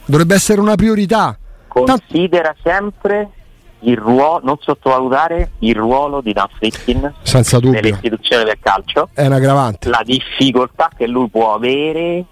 Dovrebbe 0.05 0.35
essere 0.35 0.61
una 0.61 0.75
priorità 0.75 1.35
Considera 1.67 2.53
sempre 2.61 3.29
il 3.79 3.97
ruolo, 3.97 4.41
non 4.43 4.57
sottovalutare 4.59 5.53
il 5.59 5.73
ruolo 5.73 6.21
di 6.21 6.31
Dan 6.31 6.45
Fritkin 6.59 7.11
Senza 7.23 7.57
dubbio. 7.57 7.81
nell'istituzione 7.81 8.43
del 8.43 8.57
calcio, 8.61 9.09
È 9.15 9.25
un 9.25 9.31
aggravante. 9.31 9.89
la 9.89 10.03
difficoltà 10.05 10.91
che 10.95 11.07
lui 11.07 11.27
può 11.29 11.55
avere 11.55 12.23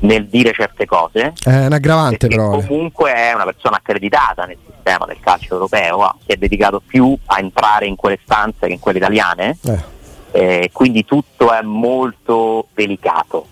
nel 0.00 0.26
dire 0.26 0.52
certe 0.52 0.84
cose. 0.84 1.32
È 1.42 1.64
un 1.64 1.72
aggravante 1.72 2.26
però. 2.28 2.58
eh. 2.58 2.66
comunque 2.66 3.10
è 3.14 3.32
una 3.32 3.44
persona 3.44 3.76
accreditata 3.76 4.44
nel 4.44 4.58
sistema 4.70 5.06
del 5.06 5.16
calcio 5.20 5.54
europeo, 5.54 6.02
ah, 6.02 6.14
si 6.26 6.32
è 6.32 6.36
dedicato 6.36 6.82
più 6.86 7.16
a 7.24 7.38
entrare 7.38 7.86
in 7.86 7.96
quelle 7.96 8.18
stanze 8.22 8.66
che 8.66 8.72
in 8.74 8.80
quelle 8.80 8.98
italiane, 8.98 9.56
Eh. 9.64 9.92
Eh, 10.34 10.70
quindi 10.72 11.04
tutto 11.04 11.52
è 11.52 11.62
molto 11.62 12.66
delicato, 12.74 13.46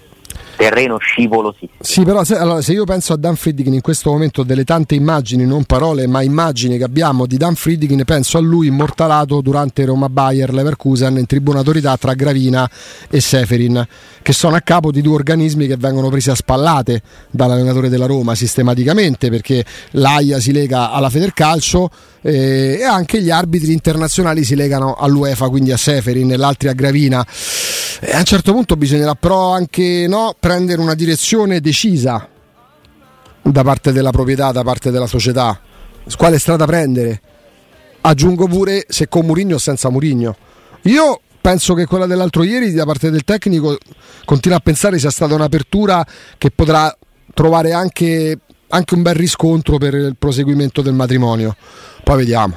terreno 0.57 0.99
scivolosissimo. 0.99 1.79
Sì, 1.79 2.03
però 2.03 2.25
se, 2.25 2.37
allora, 2.37 2.61
se 2.61 2.73
io 2.73 2.83
penso 2.83 3.13
a 3.13 3.17
Dan 3.17 3.37
Friedkin 3.37 3.73
in 3.73 3.81
questo 3.81 4.11
momento 4.11 4.43
delle 4.43 4.65
tante 4.65 4.97
immagini, 4.97 5.47
non 5.47 5.63
parole, 5.63 6.09
ma 6.09 6.23
immagini 6.23 6.79
che 6.79 6.83
abbiamo 6.83 7.27
di 7.27 7.37
Dan 7.37 7.55
Friedkin, 7.55 8.03
penso 8.05 8.37
a 8.37 8.41
lui 8.41 8.67
immortalato 8.67 9.41
durante 9.41 9.85
Roma 9.85 10.09
Bayer 10.09 10.53
Leverkusen 10.53 11.19
in 11.19 11.27
tribunatorità 11.27 11.97
tra 11.97 12.15
Gravina 12.15 12.69
e 13.09 13.21
Seferin, 13.21 13.87
che 14.21 14.33
sono 14.33 14.57
a 14.57 14.61
capo 14.61 14.91
di 14.91 15.03
due 15.03 15.15
organismi 15.15 15.69
che 15.69 15.77
vengono 15.77 16.09
presi 16.09 16.31
a 16.31 16.35
spallate 16.35 17.01
dall'allenatore 17.31 17.91
della 17.91 18.07
Roma 18.07 18.35
sistematicamente, 18.35 19.31
perché 19.31 19.65
l'AIA 19.93 20.41
si 20.41 20.51
lega 20.51 20.91
alla 20.91 21.11
Federcalcio 21.11 21.91
eh, 22.23 22.79
e 22.81 22.85
anche 22.85 23.21
gli 23.21 23.31
arbitri 23.31 23.73
internazionali 23.73 24.45
si 24.45 24.55
legano 24.55 24.95
all'UEFA, 24.95 25.49
quindi 25.49 25.73
a 25.73 25.77
Seferin 25.77 26.33
e 26.33 26.37
l'altri 26.37 26.69
a 26.69 26.73
Gravina. 26.73 27.27
E 28.01 28.13
a 28.13 28.19
un 28.19 28.25
certo 28.25 28.53
punto 28.53 28.77
bisognerà 28.77 29.15
però 29.15 29.53
anche 29.53 30.07
no, 30.09 30.35
prendere 30.39 30.81
una 30.81 30.95
direzione 30.95 31.61
decisa 31.61 32.29
da 33.43 33.63
parte 33.63 33.93
della 33.93 34.11
proprietà, 34.11 34.53
da 34.53 34.63
parte 34.63 34.91
della 34.91 35.07
società. 35.07 35.61
Quale 36.17 36.39
strada 36.39 36.65
prendere? 36.65 37.21
Aggiungo 38.03 38.47
pure 38.47 38.85
se 38.89 39.09
con 39.09 39.27
Murigno 39.27 39.57
o 39.57 39.59
senza 39.59 39.91
Murigno. 39.91 40.37
Io 40.83 41.21
penso 41.41 41.75
che 41.75 41.87
quella 41.87 42.07
dell'altro 42.07 42.45
ieri 42.45 42.73
da 42.73 42.85
parte 42.85 43.11
del 43.11 43.25
tecnico 43.25 43.77
continua 44.25 44.59
a 44.59 44.61
pensare 44.61 44.99
sia 44.99 45.11
stata 45.11 45.35
un'apertura 45.35 46.05
che 46.39 46.51
potrà 46.51 46.97
trovare 47.35 47.73
anche, 47.73 48.39
anche 48.75 48.95
un 48.95 49.03
bel 49.03 49.15
riscontro 49.15 49.77
per 49.79 49.95
il 49.95 50.17
proseguimento 50.19 50.83
del 50.83 50.95
matrimonio. 50.95 51.57
Poi 52.03 52.17
vediamo. 52.17 52.55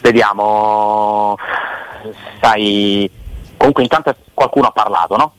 Vediamo, 0.00 1.36
sai, 2.40 3.10
comunque 3.56 3.82
intanto 3.82 4.14
qualcuno 4.32 4.68
ha 4.68 4.70
parlato, 4.70 5.16
no? 5.16 5.34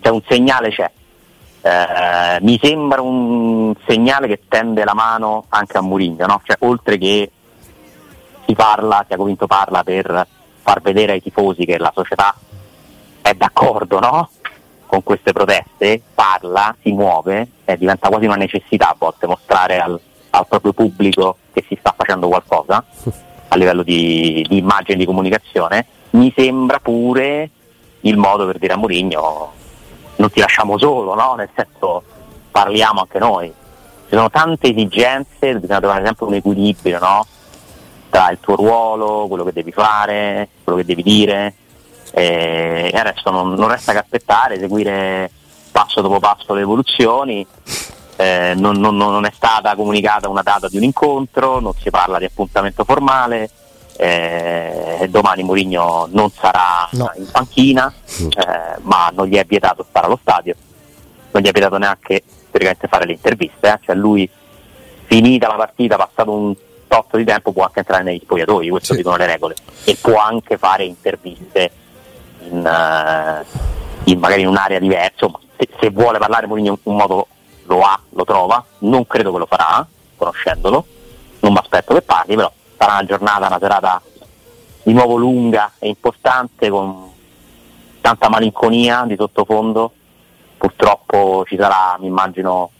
C'è 0.00 0.08
un 0.08 0.22
segnale, 0.28 0.70
c'è. 0.70 0.90
Eh, 1.60 2.38
mi 2.40 2.58
sembra 2.60 3.00
un 3.00 3.74
segnale 3.86 4.26
che 4.26 4.42
tende 4.48 4.84
la 4.84 4.94
mano 4.94 5.44
anche 5.48 5.78
a 5.78 5.82
Murigno, 5.82 6.26
no? 6.26 6.40
Cioè, 6.42 6.56
oltre 6.60 6.98
che 6.98 7.30
si 8.44 8.54
parla, 8.54 9.04
Tiago 9.06 9.24
Vinto 9.24 9.46
parla 9.46 9.84
per 9.84 10.26
far 10.62 10.80
vedere 10.80 11.12
ai 11.12 11.22
tifosi 11.22 11.64
che 11.64 11.78
la 11.78 11.92
società 11.94 12.34
è 13.22 13.34
d'accordo, 13.34 14.00
no? 14.00 14.30
Con 14.88 15.02
queste 15.02 15.32
proteste, 15.32 16.00
parla, 16.14 16.74
si 16.80 16.92
muove 16.92 17.46
e 17.66 17.76
diventa 17.76 18.08
quasi 18.08 18.24
una 18.24 18.36
necessità 18.36 18.88
a 18.88 18.96
volte 18.98 19.26
mostrare 19.26 19.78
al, 19.78 20.00
al 20.30 20.46
proprio 20.48 20.72
pubblico 20.72 21.36
che 21.52 21.62
si 21.68 21.76
sta 21.78 21.94
facendo 21.94 22.26
qualcosa 22.28 22.82
a 23.48 23.56
livello 23.56 23.82
di, 23.82 24.44
di 24.48 24.56
immagine 24.56 24.96
di 24.96 25.04
comunicazione, 25.04 25.86
mi 26.10 26.32
sembra 26.34 26.80
pure 26.80 27.50
il 28.00 28.16
modo 28.16 28.46
per 28.46 28.58
dire 28.58 28.72
a 28.72 28.76
Mourinho 28.76 29.52
non 30.16 30.30
ti 30.30 30.40
lasciamo 30.40 30.78
solo, 30.78 31.14
no? 31.14 31.34
nel 31.34 31.48
senso 31.54 32.02
parliamo 32.50 33.00
anche 33.00 33.18
noi. 33.18 33.52
Ci 34.08 34.14
sono 34.14 34.30
tante 34.30 34.70
esigenze, 34.70 35.58
bisogna 35.58 35.80
trovare 35.80 36.04
sempre 36.04 36.26
un 36.26 36.34
equilibrio 36.34 36.98
no? 36.98 37.26
tra 38.08 38.30
il 38.30 38.38
tuo 38.40 38.56
ruolo, 38.56 39.26
quello 39.28 39.44
che 39.44 39.52
devi 39.52 39.70
fare, 39.70 40.48
quello 40.64 40.78
che 40.78 40.84
devi 40.84 41.02
dire 41.02 41.54
e 42.12 42.90
adesso 42.94 43.30
non, 43.30 43.54
non 43.54 43.68
resta 43.68 43.92
che 43.92 43.98
aspettare, 43.98 44.58
seguire 44.58 45.30
passo 45.70 46.00
dopo 46.00 46.18
passo 46.18 46.54
le 46.54 46.62
evoluzioni. 46.62 47.46
Eh, 48.20 48.54
non, 48.56 48.78
non- 48.80 48.96
non 48.96 49.24
è 49.26 49.30
stata 49.32 49.76
comunicata 49.76 50.28
una 50.28 50.42
data 50.42 50.66
di 50.68 50.76
un 50.76 50.82
incontro, 50.82 51.60
non 51.60 51.72
si 51.80 51.88
parla 51.88 52.18
di 52.18 52.24
appuntamento 52.24 52.82
formale, 52.82 53.48
eh, 53.96 55.06
domani 55.08 55.42
Mourinho 55.44 56.08
non 56.10 56.28
sarà 56.30 56.88
No. 56.92 57.12
in 57.16 57.30
panchina, 57.30 57.92
eh, 58.18 58.78
ma 58.82 59.10
non 59.14 59.26
gli 59.26 59.36
è 59.36 59.44
vietato 59.44 59.84
stare 59.88 60.06
allo 60.06 60.18
stadio, 60.20 60.54
non 61.30 61.42
gli 61.42 61.46
è 61.46 61.52
vietato 61.52 61.78
neanche 61.78 62.22
teoricamente 62.50 62.88
fare 62.88 63.06
le 63.06 63.12
interviste, 63.12 63.68
eh. 63.68 63.78
cioè 63.84 63.94
lui 63.94 64.28
finita 65.04 65.46
la 65.46 65.54
partita, 65.54 65.96
passato 65.96 66.32
un 66.32 66.54
tot 66.88 67.16
di 67.16 67.24
tempo 67.24 67.52
può 67.52 67.64
anche 67.64 67.80
entrare 67.80 68.02
negli 68.02 68.20
spogliatoi, 68.24 68.68
questo 68.70 68.92
Sì. 68.94 68.98
dicono 68.98 69.16
le 69.16 69.26
regole, 69.26 69.54
e 69.84 69.96
può 70.00 70.16
anche 70.18 70.56
fare 70.58 70.84
interviste 70.84 71.70
in, 72.50 72.66
eh, 72.66 73.44
in 74.04 74.18
magari 74.18 74.42
in 74.42 74.48
un'area 74.48 74.78
diversa, 74.78 75.30
se, 75.56 75.68
se 75.78 75.90
vuole 75.90 76.18
parlare 76.18 76.46
Mourinho 76.46 76.72
in 76.72 76.78
un 76.82 76.96
modo 76.96 77.26
lo 77.64 77.80
ha, 77.82 78.00
lo 78.10 78.24
trova, 78.24 78.64
non 78.80 79.06
credo 79.06 79.32
che 79.32 79.38
lo 79.38 79.46
farà, 79.46 79.86
conoscendolo, 80.16 80.86
non 81.40 81.52
mi 81.52 81.58
aspetto 81.58 81.94
che 81.94 82.02
parli, 82.02 82.34
però 82.34 82.50
sarà 82.76 82.92
una 82.92 83.04
giornata, 83.04 83.46
una 83.46 83.58
serata 83.58 84.02
di 84.82 84.92
nuovo 84.92 85.16
lunga 85.16 85.72
e 85.78 85.88
importante 85.88 86.70
con 86.70 87.12
tanta 88.00 88.28
malinconia 88.28 89.04
di 89.06 89.16
sottofondo, 89.16 89.92
purtroppo 90.56 91.44
ci 91.46 91.56
sarà, 91.56 91.96
mi 92.00 92.06
immagino, 92.06 92.70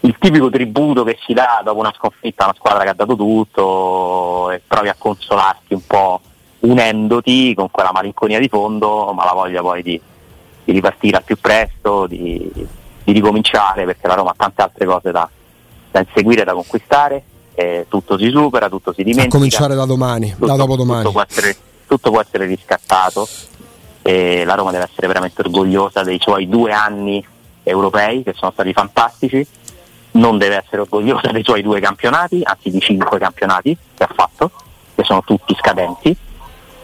il 0.00 0.16
tipico 0.18 0.50
tributo 0.50 1.02
che 1.02 1.18
si 1.26 1.32
dà 1.32 1.60
dopo 1.64 1.80
una 1.80 1.92
sconfitta 1.96 2.44
a 2.44 2.46
una 2.46 2.56
squadra 2.56 2.84
che 2.84 2.90
ha 2.90 2.94
dato 2.94 3.16
tutto 3.16 4.50
e 4.52 4.62
provi 4.64 4.88
a 4.88 4.94
consolarti 4.96 5.74
un 5.74 5.84
po' 5.84 6.20
unendoti 6.66 7.54
con 7.54 7.70
quella 7.70 7.92
malinconia 7.92 8.38
di 8.38 8.48
fondo, 8.48 9.12
ma 9.14 9.24
la 9.24 9.32
voglia 9.32 9.60
poi 9.60 9.82
di, 9.82 10.00
di 10.64 10.72
ripartire 10.72 11.16
al 11.16 11.24
più 11.24 11.36
presto, 11.38 12.06
di, 12.06 12.50
di 13.04 13.12
ricominciare 13.12 13.84
perché 13.84 14.06
la 14.06 14.14
Roma 14.14 14.30
ha 14.30 14.34
tante 14.36 14.62
altre 14.62 14.84
cose 14.84 15.10
da, 15.10 15.28
da 15.90 16.00
inseguire, 16.00 16.44
da 16.44 16.52
conquistare, 16.52 17.22
e 17.54 17.86
tutto 17.88 18.18
si 18.18 18.30
supera, 18.30 18.68
tutto 18.68 18.92
si 18.92 19.00
A 19.00 19.04
dimentica 19.04 19.36
cominciare 19.36 19.74
da 19.74 19.86
domani, 19.86 20.32
tutto, 20.32 20.46
da 20.46 20.56
dopodomani. 20.56 21.02
tutto 21.02 21.12
può 21.12 21.24
essere, 21.26 21.56
tutto 21.86 22.10
può 22.10 22.20
essere 22.20 22.46
riscattato 22.46 23.26
e 24.02 24.44
la 24.44 24.54
Roma 24.54 24.70
deve 24.70 24.84
essere 24.84 25.06
veramente 25.06 25.40
orgogliosa 25.40 26.02
dei 26.02 26.18
suoi 26.20 26.48
due 26.48 26.72
anni 26.72 27.24
europei 27.62 28.22
che 28.22 28.34
sono 28.34 28.52
stati 28.52 28.72
fantastici, 28.72 29.46
non 30.12 30.38
deve 30.38 30.56
essere 30.56 30.82
orgogliosa 30.82 31.32
dei 31.32 31.42
suoi 31.42 31.62
due 31.62 31.80
campionati, 31.80 32.40
anzi 32.44 32.70
di 32.70 32.80
cinque 32.80 33.18
campionati 33.18 33.76
che 33.94 34.02
ha 34.02 34.10
fatto, 34.14 34.50
che 34.94 35.02
sono 35.02 35.22
tutti 35.24 35.54
scadenti. 35.58 36.16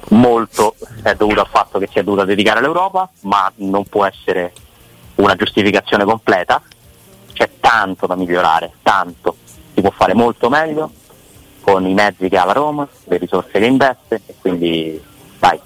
Molto 0.09 0.75
è 1.03 1.15
dovuto 1.15 1.41
al 1.41 1.49
fatto 1.49 1.79
che 1.79 1.89
si 1.91 1.99
è 1.99 2.03
dovuta 2.03 2.25
dedicare 2.25 2.59
all'Europa, 2.59 3.09
ma 3.21 3.51
non 3.57 3.85
può 3.85 4.05
essere 4.05 4.53
una 5.17 5.35
giustificazione 5.35 6.05
completa. 6.05 6.63
C'è 7.33 7.51
tanto 7.61 8.07
da 8.07 8.15
migliorare, 8.15 8.73
tanto. 8.83 9.37
Si 9.75 9.81
può 9.81 9.91
fare 9.91 10.15
molto 10.15 10.49
meglio, 10.51 10.91
con 11.61 11.87
i 11.87 11.95
mezzi 11.95 12.29
che 12.29 12.37
ha 12.37 12.45
la 12.45 12.53
Roma, 12.53 12.87
le 13.05 13.17
risorse 13.17 13.59
che 13.59 13.67
investe 13.67 14.23
e 14.27 14.35
quindi 14.41 15.03
dai. 15.39 15.61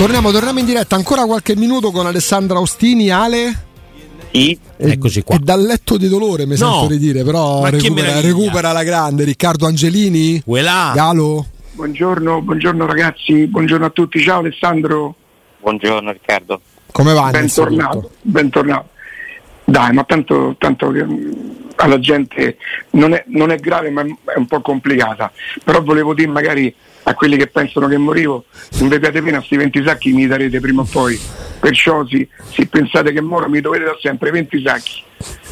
Torniamo, 0.00 0.30
torniamo 0.30 0.58
in 0.60 0.64
diretta 0.64 0.96
ancora 0.96 1.26
qualche 1.26 1.54
minuto 1.54 1.90
con 1.90 2.06
Alessandra 2.06 2.58
Ostini, 2.58 3.10
Ale. 3.10 3.52
Sì, 4.32 4.58
E- 4.78 4.92
Eccoci 4.92 5.22
qua. 5.22 5.34
E 5.36 5.40
dal 5.40 5.60
letto 5.60 5.98
di 5.98 6.08
dolore 6.08 6.46
mi 6.46 6.56
No. 6.56 6.70
sento 6.78 6.86
di 6.86 6.98
dire, 6.98 7.22
però 7.22 7.68
recupera, 7.68 8.18
recupera 8.22 8.72
la 8.72 8.82
grande. 8.82 9.24
Riccardo 9.24 9.66
Angelini, 9.66 10.40
Uelà. 10.46 10.92
Galo. 10.94 11.44
Buongiorno, 11.72 12.40
buongiorno 12.40 12.86
ragazzi, 12.86 13.46
buongiorno 13.46 13.84
a 13.84 13.90
tutti, 13.90 14.20
ciao 14.20 14.38
Alessandro, 14.38 15.14
buongiorno 15.60 16.12
Riccardo. 16.12 16.62
Come 16.92 17.12
va? 17.12 17.28
bentornato, 17.30 18.10
bentornato. 18.22 18.88
Dai, 19.66 19.92
ma 19.92 20.04
tanto, 20.04 20.54
tanto 20.58 20.92
alla 21.76 22.00
gente 22.00 22.56
non 22.92 23.12
è, 23.12 23.22
non 23.28 23.50
è 23.50 23.56
grave 23.58 23.90
ma 23.90 24.00
è 24.02 24.36
un 24.38 24.46
po' 24.46 24.62
complicata, 24.62 25.30
però 25.62 25.82
volevo 25.82 26.14
dire 26.14 26.28
magari 26.30 26.74
a 27.04 27.14
quelli 27.14 27.36
che 27.36 27.46
pensano 27.46 27.88
che 27.88 27.96
morivo, 27.96 28.44
non 28.78 28.88
vi 28.88 28.94
abbiate 28.96 29.22
pena, 29.22 29.38
questi 29.38 29.56
20 29.56 29.82
sacchi 29.84 30.12
mi 30.12 30.26
darete 30.26 30.60
prima 30.60 30.82
o 30.82 30.88
poi, 30.90 31.18
perciò 31.58 32.04
sì, 32.06 32.26
se 32.52 32.66
pensate 32.66 33.12
che 33.12 33.20
moro 33.20 33.48
mi 33.48 33.60
dovete 33.60 33.84
dare 33.84 33.98
sempre 34.00 34.30
20 34.30 34.62
sacchi, 34.64 35.02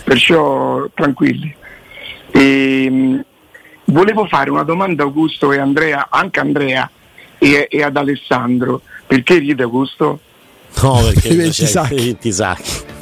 perciò 0.05 0.89
tranquilli. 0.95 1.55
E, 2.31 2.91
mh, 2.91 3.25
volevo 3.87 4.27
fare 4.27 4.51
una 4.51 4.63
domanda 4.63 5.03
a 5.03 5.07
Augusto 5.07 5.53
e 5.53 5.59
Andrea, 5.59 6.09
anche 6.11 6.41
Andrea 6.41 6.91
e, 7.39 7.67
e 7.71 7.83
ad 7.83 7.97
Alessandro, 7.97 8.83
perché 9.07 9.39
ride 9.39 9.63
Augusto? 9.63 10.21
No, 10.83 11.01
perché 11.03 11.35
20 11.35 11.67
sacchi. 11.67 11.95
20 11.95 12.33
sacchi. 12.33 12.97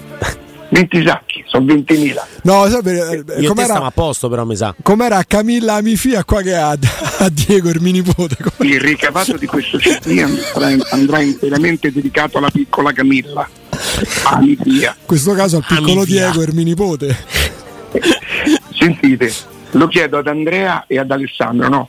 20 0.76 1.06
sacchi, 1.06 1.42
sono 1.46 1.64
20.000. 1.64 2.14
No, 2.42 2.66
sapere, 2.68 2.98
Io 2.98 3.20
e 3.20 3.24
te 3.24 3.46
com'era, 3.46 3.66
stiamo 3.66 3.86
a 3.86 3.90
posto, 3.90 4.28
però 4.28 4.44
mi 4.44 4.56
sa. 4.56 4.74
com'era 4.82 5.22
Camilla 5.26 5.74
Amifia 5.74 6.22
qua 6.24 6.42
che 6.42 6.54
ha 6.54 6.70
a 7.18 7.28
Diego 7.30 7.70
il 7.70 7.80
mio 7.80 7.92
nipote. 7.92 8.36
Come- 8.36 8.70
Il 8.70 8.80
ricavato 8.80 9.36
di 9.38 9.46
questo 9.46 9.78
CD 9.78 10.18
andrà, 10.18 10.86
andrà 10.90 11.20
interamente 11.20 11.90
dedicato 11.90 12.36
alla 12.38 12.50
piccola 12.50 12.92
Camilla. 12.92 13.48
Ani 14.24 14.56
via. 14.62 14.94
In 14.98 15.06
questo 15.06 15.32
caso 15.32 15.56
al 15.56 15.64
piccolo 15.66 16.02
Amifia. 16.02 16.30
Diego 16.30 16.42
il 16.42 16.54
mio 16.54 16.64
nipote. 16.64 17.16
Sentite, 18.78 19.32
lo 19.72 19.86
chiedo 19.88 20.18
ad 20.18 20.26
Andrea 20.26 20.84
e 20.86 20.98
ad 20.98 21.10
Alessandro, 21.10 21.68
no? 21.68 21.88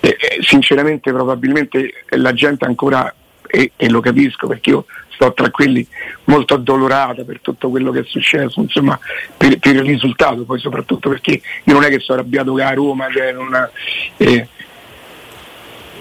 Eh, 0.00 0.08
eh, 0.08 0.38
sinceramente 0.42 1.12
probabilmente 1.12 2.04
la 2.10 2.32
gente 2.32 2.64
ancora, 2.64 3.12
e, 3.46 3.72
e 3.76 3.88
lo 3.88 4.00
capisco 4.00 4.48
perché 4.48 4.70
io 4.70 4.86
sto 5.14 5.32
tra 5.32 5.50
quelli 5.50 5.86
molto 6.24 6.54
addolorata 6.54 7.24
per 7.24 7.40
tutto 7.40 7.70
quello 7.70 7.90
che 7.90 8.00
è 8.00 8.04
successo, 8.04 8.60
insomma, 8.60 8.98
per, 9.36 9.58
per 9.58 9.76
il 9.76 9.82
risultato, 9.82 10.44
poi 10.44 10.58
soprattutto 10.58 11.08
perché 11.08 11.40
io 11.64 11.72
non 11.72 11.84
è 11.84 11.88
che 11.88 12.00
sono 12.00 12.18
arrabbiato 12.18 12.54
che 12.54 12.62
a 12.62 12.74
Roma, 12.74 13.06
cioè 13.10 13.32
non- 13.32 13.68
eh, 14.18 14.48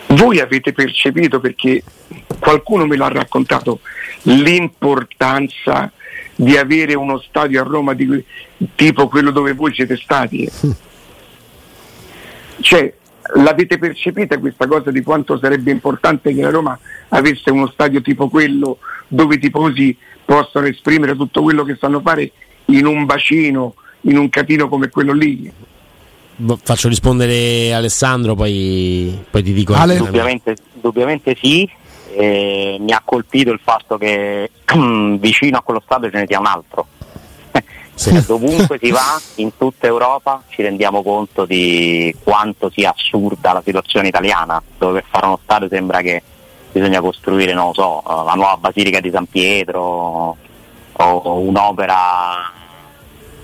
voi 0.07 0.39
avete 0.39 0.73
percepito 0.73 1.39
perché 1.39 1.83
qualcuno 2.39 2.85
me 2.85 2.95
l'ha 2.95 3.07
raccontato 3.07 3.79
l'importanza 4.23 5.91
di 6.35 6.57
avere 6.57 6.93
uno 6.93 7.19
stadio 7.19 7.61
a 7.61 7.63
Roma 7.63 7.93
di 7.93 8.23
tipo 8.75 9.07
quello 9.07 9.31
dove 9.31 9.53
voi 9.53 9.73
siete 9.73 9.97
stati? 9.97 10.49
Cioè 12.59 12.93
l'avete 13.35 13.77
percepita 13.77 14.37
questa 14.37 14.67
cosa 14.67 14.91
di 14.91 15.01
quanto 15.01 15.37
sarebbe 15.37 15.71
importante 15.71 16.33
che 16.33 16.41
la 16.41 16.49
Roma 16.49 16.77
avesse 17.09 17.49
uno 17.49 17.67
stadio 17.67 18.01
tipo 18.01 18.29
quello 18.29 18.77
dove 19.13 19.35
i 19.35 19.39
tifosi 19.39 19.95
possono 20.25 20.65
esprimere 20.65 21.15
tutto 21.15 21.43
quello 21.43 21.63
che 21.63 21.77
sanno 21.79 22.01
fare 22.01 22.31
in 22.65 22.85
un 22.85 23.05
bacino 23.05 23.75
in 24.01 24.17
un 24.17 24.29
catino 24.29 24.67
come 24.67 24.89
quello 24.89 25.13
lì 25.13 25.51
Boh, 26.35 26.57
Faccio 26.61 26.87
rispondere 26.87 27.73
Alessandro, 27.73 28.33
poi, 28.33 29.23
poi 29.29 29.43
ti 29.43 29.53
dico. 29.53 29.75
Ale? 29.75 29.97
Indubbiamente, 29.97 30.55
indubbiamente 30.73 31.37
sì, 31.39 31.69
e 32.15 32.77
mi 32.79 32.91
ha 32.91 33.03
colpito 33.05 33.51
il 33.51 33.59
fatto 33.63 33.97
che 33.97 34.49
vicino 35.19 35.57
a 35.57 35.61
quello 35.61 35.81
stadio 35.85 36.09
ce 36.09 36.17
ne 36.17 36.25
sia 36.27 36.39
un 36.39 36.45
altro. 36.45 36.87
Sì. 37.95 38.09
Dovunque 38.25 38.79
si 38.81 38.89
va, 38.89 39.21
in 39.35 39.55
tutta 39.55 39.85
Europa, 39.85 40.41
ci 40.49 40.63
rendiamo 40.63 41.03
conto 41.03 41.45
di 41.45 42.13
quanto 42.23 42.71
sia 42.73 42.91
assurda 42.91 43.53
la 43.53 43.61
situazione 43.63 44.07
italiana, 44.07 44.59
dove 44.79 45.01
per 45.01 45.09
fare 45.11 45.27
uno 45.27 45.39
stadio 45.43 45.67
sembra 45.67 46.01
che 46.01 46.23
bisogna 46.73 46.99
costruire, 46.99 47.53
non 47.53 47.67
lo 47.67 47.73
so, 47.73 48.03
la 48.05 48.33
nuova 48.33 48.57
Basilica 48.57 48.99
di 48.99 49.11
San 49.11 49.27
Pietro 49.27 50.35
o 50.91 51.39
un'opera 51.39 52.51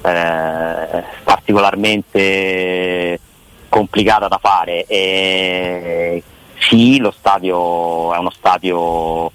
eh, 0.01 1.03
particolarmente 1.23 3.19
complicata 3.69 4.27
da 4.27 4.39
fare. 4.41 4.85
E 4.87 6.23
sì, 6.57 6.97
lo 6.97 7.11
stadio 7.11 8.13
è 8.13 8.17
uno 8.17 8.31
stadio 8.31 9.31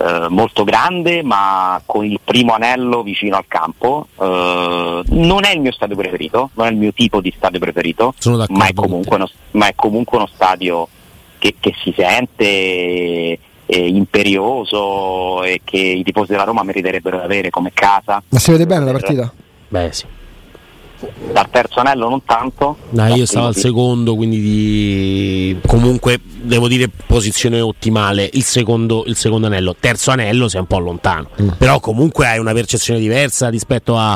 eh, 0.00 0.26
molto 0.28 0.64
grande, 0.64 1.22
ma 1.22 1.80
con 1.86 2.04
il 2.04 2.18
primo 2.22 2.54
anello 2.54 3.02
vicino 3.02 3.36
al 3.36 3.46
campo. 3.46 4.08
Eh, 4.18 5.02
non 5.06 5.44
è 5.44 5.52
il 5.52 5.60
mio 5.60 5.72
stadio 5.72 5.94
preferito, 5.94 6.50
non 6.54 6.66
è 6.66 6.70
il 6.70 6.76
mio 6.76 6.92
tipo 6.92 7.20
di 7.20 7.32
stadio 7.36 7.60
preferito, 7.60 8.14
ma 8.48 8.66
è 8.66 8.72
uno, 9.16 9.28
ma 9.52 9.68
è 9.68 9.74
comunque 9.76 10.16
uno 10.16 10.26
stadio 10.26 10.88
che, 11.38 11.54
che 11.58 11.74
si 11.82 11.94
sente 11.96 12.42
eh, 12.44 13.38
imperioso 13.66 15.42
e 15.42 15.60
che 15.64 15.76
i 15.78 16.02
tifosi 16.02 16.32
della 16.32 16.44
Roma 16.44 16.62
meriterebbero 16.62 17.18
di 17.18 17.24
avere 17.24 17.50
come 17.50 17.70
casa. 17.72 18.22
Ma 18.28 18.38
si 18.38 18.50
vede 18.50 18.66
bene 18.66 18.84
la 18.84 18.92
partita? 18.92 19.32
Beh, 19.68 19.92
sì. 19.92 20.04
Dal 21.30 21.48
terzo 21.50 21.78
anello 21.78 22.08
non 22.08 22.24
tanto. 22.24 22.76
Dai, 22.90 23.10
dal 23.10 23.18
io 23.18 23.26
stavo 23.26 23.46
al 23.46 23.54
secondo, 23.54 24.16
quindi 24.16 24.40
di... 24.40 25.58
comunque 25.64 26.18
devo 26.24 26.66
dire 26.66 26.88
posizione 26.88 27.60
ottimale. 27.60 28.28
Il 28.32 28.42
secondo, 28.42 29.04
il 29.06 29.14
secondo 29.14 29.46
anello, 29.46 29.76
terzo 29.78 30.10
anello 30.10 30.48
sei 30.48 30.60
un 30.60 30.66
po' 30.66 30.78
lontano, 30.80 31.28
però 31.56 31.78
comunque 31.78 32.26
hai 32.26 32.38
una 32.40 32.52
percezione 32.52 32.98
diversa 32.98 33.48
rispetto 33.48 33.96
a, 33.96 34.10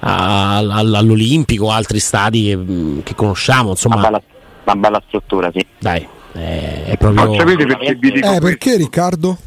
a- 0.00 0.56
all- 0.56 0.94
all'Olimpico, 0.94 1.70
altri 1.70 1.98
stadi 1.98 2.44
che, 2.44 3.02
che 3.04 3.14
conosciamo. 3.14 3.70
Insomma, 3.70 3.94
Una 3.96 4.04
bella, 4.08 4.22
una 4.64 4.76
bella 4.76 5.02
struttura, 5.06 5.50
sì. 5.50 5.64
dai, 5.78 6.06
è, 6.32 6.84
è 6.86 6.96
proprio. 6.96 7.34
sapete 7.34 7.66
perché 7.66 7.94
vi 7.94 8.12
dico 8.12 8.32
Eh, 8.32 8.40
perché 8.40 8.76
Riccardo? 8.76 9.38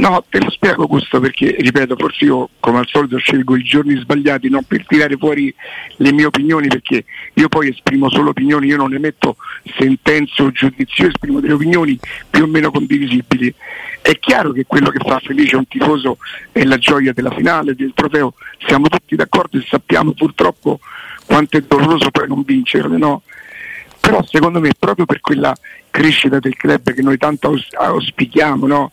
No, 0.00 0.24
te 0.30 0.40
lo 0.40 0.48
spiego 0.50 0.86
questo 0.86 1.20
perché, 1.20 1.56
ripeto, 1.58 1.94
forse 1.94 2.24
io 2.24 2.48
come 2.58 2.78
al 2.78 2.86
solito 2.86 3.18
scelgo 3.18 3.54
i 3.54 3.62
giorni 3.62 3.98
sbagliati 3.98 4.48
non 4.48 4.62
per 4.64 4.86
tirare 4.86 5.16
fuori 5.18 5.54
le 5.96 6.12
mie 6.12 6.24
opinioni 6.24 6.68
perché 6.68 7.04
io 7.34 7.48
poi 7.48 7.68
esprimo 7.68 8.08
solo 8.08 8.30
opinioni, 8.30 8.68
io 8.68 8.78
non 8.78 8.94
emetto 8.94 9.36
sentenze 9.76 10.40
o 10.42 10.50
giudizi, 10.52 11.02
io 11.02 11.08
esprimo 11.08 11.40
delle 11.40 11.52
opinioni 11.52 11.98
più 12.30 12.44
o 12.44 12.46
meno 12.46 12.70
condivisibili. 12.70 13.52
È 14.00 14.18
chiaro 14.18 14.52
che 14.52 14.64
quello 14.66 14.88
che 14.88 15.00
fa 15.06 15.18
felice 15.18 15.56
un 15.56 15.66
tifoso 15.68 16.16
è 16.50 16.62
la 16.62 16.78
gioia 16.78 17.12
della 17.12 17.32
finale, 17.32 17.74
del 17.74 17.92
trofeo, 17.94 18.32
siamo 18.66 18.88
tutti 18.88 19.16
d'accordo 19.16 19.58
e 19.58 19.66
sappiamo 19.68 20.12
purtroppo 20.12 20.80
quanto 21.26 21.58
è 21.58 21.60
doloroso 21.60 22.10
poi 22.10 22.26
non 22.26 22.42
vincerle, 22.42 22.96
no? 22.96 23.20
Però 24.00 24.24
secondo 24.24 24.60
me 24.60 24.70
proprio 24.78 25.04
per 25.04 25.20
quella 25.20 25.54
crescita 25.90 26.38
del 26.38 26.56
club 26.56 26.92
che 26.92 27.02
noi 27.02 27.18
tanto 27.18 27.48
aus- 27.48 27.74
auspichiamo, 27.74 28.66
no? 28.66 28.92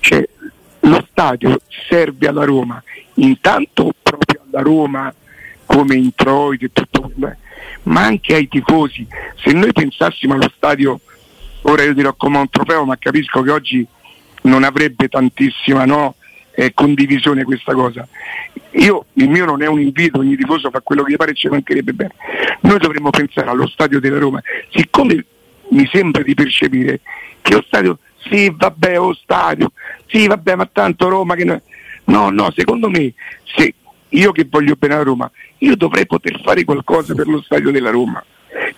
Cioè, 0.00 0.26
lo 0.80 1.06
stadio 1.10 1.60
serve 1.88 2.26
alla 2.26 2.44
Roma, 2.44 2.82
intanto 3.14 3.92
proprio 4.02 4.42
alla 4.50 4.62
Roma 4.62 5.14
come 5.64 5.94
introito 5.94 6.64
e 6.64 6.70
tutto 6.72 6.92
ma 7.84 8.04
anche 8.04 8.34
ai 8.34 8.48
tifosi. 8.48 9.06
Se 9.42 9.52
noi 9.52 9.72
pensassimo 9.72 10.34
allo 10.34 10.50
stadio, 10.54 11.00
ora 11.62 11.82
io 11.82 11.94
dirò 11.94 12.14
come 12.14 12.38
un 12.38 12.48
trofeo, 12.48 12.84
ma 12.84 12.96
capisco 12.98 13.42
che 13.42 13.50
oggi 13.50 13.86
non 14.42 14.64
avrebbe 14.64 15.08
tantissima 15.08 15.84
no, 15.84 16.14
eh, 16.54 16.72
condivisione 16.74 17.44
questa 17.44 17.74
cosa. 17.74 18.06
Io, 18.72 19.06
il 19.14 19.28
mio 19.28 19.44
non 19.44 19.62
è 19.62 19.66
un 19.66 19.80
invito, 19.80 20.18
ogni 20.18 20.36
tifoso 20.36 20.70
fa 20.70 20.80
quello 20.80 21.02
che 21.02 21.12
gli 21.12 21.16
pare 21.16 21.32
e 21.32 21.34
ci 21.34 21.48
mancherebbe 21.48 21.92
bene. 21.92 22.14
Noi 22.60 22.78
dovremmo 22.78 23.10
pensare 23.10 23.50
allo 23.50 23.66
stadio 23.68 24.00
della 24.00 24.18
Roma, 24.18 24.40
siccome 24.70 25.24
mi 25.70 25.88
sembra 25.90 26.22
di 26.22 26.34
percepire 26.34 27.00
che 27.40 27.54
lo 27.54 27.62
stadio, 27.66 27.98
sì 28.28 28.52
vabbè, 28.54 28.96
lo 28.96 29.14
stadio, 29.14 29.72
sì 30.06 30.26
vabbè, 30.26 30.54
ma 30.54 30.66
tanto 30.66 31.08
Roma 31.08 31.34
che 31.34 31.44
no, 31.44 31.60
no, 32.04 32.30
no, 32.30 32.52
secondo 32.54 32.88
me 32.88 33.12
se 33.54 33.74
io 34.10 34.32
che 34.32 34.46
voglio 34.48 34.74
bene 34.76 34.94
a 34.94 35.02
Roma, 35.02 35.30
io 35.58 35.76
dovrei 35.76 36.06
poter 36.06 36.40
fare 36.42 36.64
qualcosa 36.64 37.14
per 37.14 37.26
lo 37.26 37.40
stadio 37.40 37.70
della 37.70 37.90
Roma, 37.90 38.22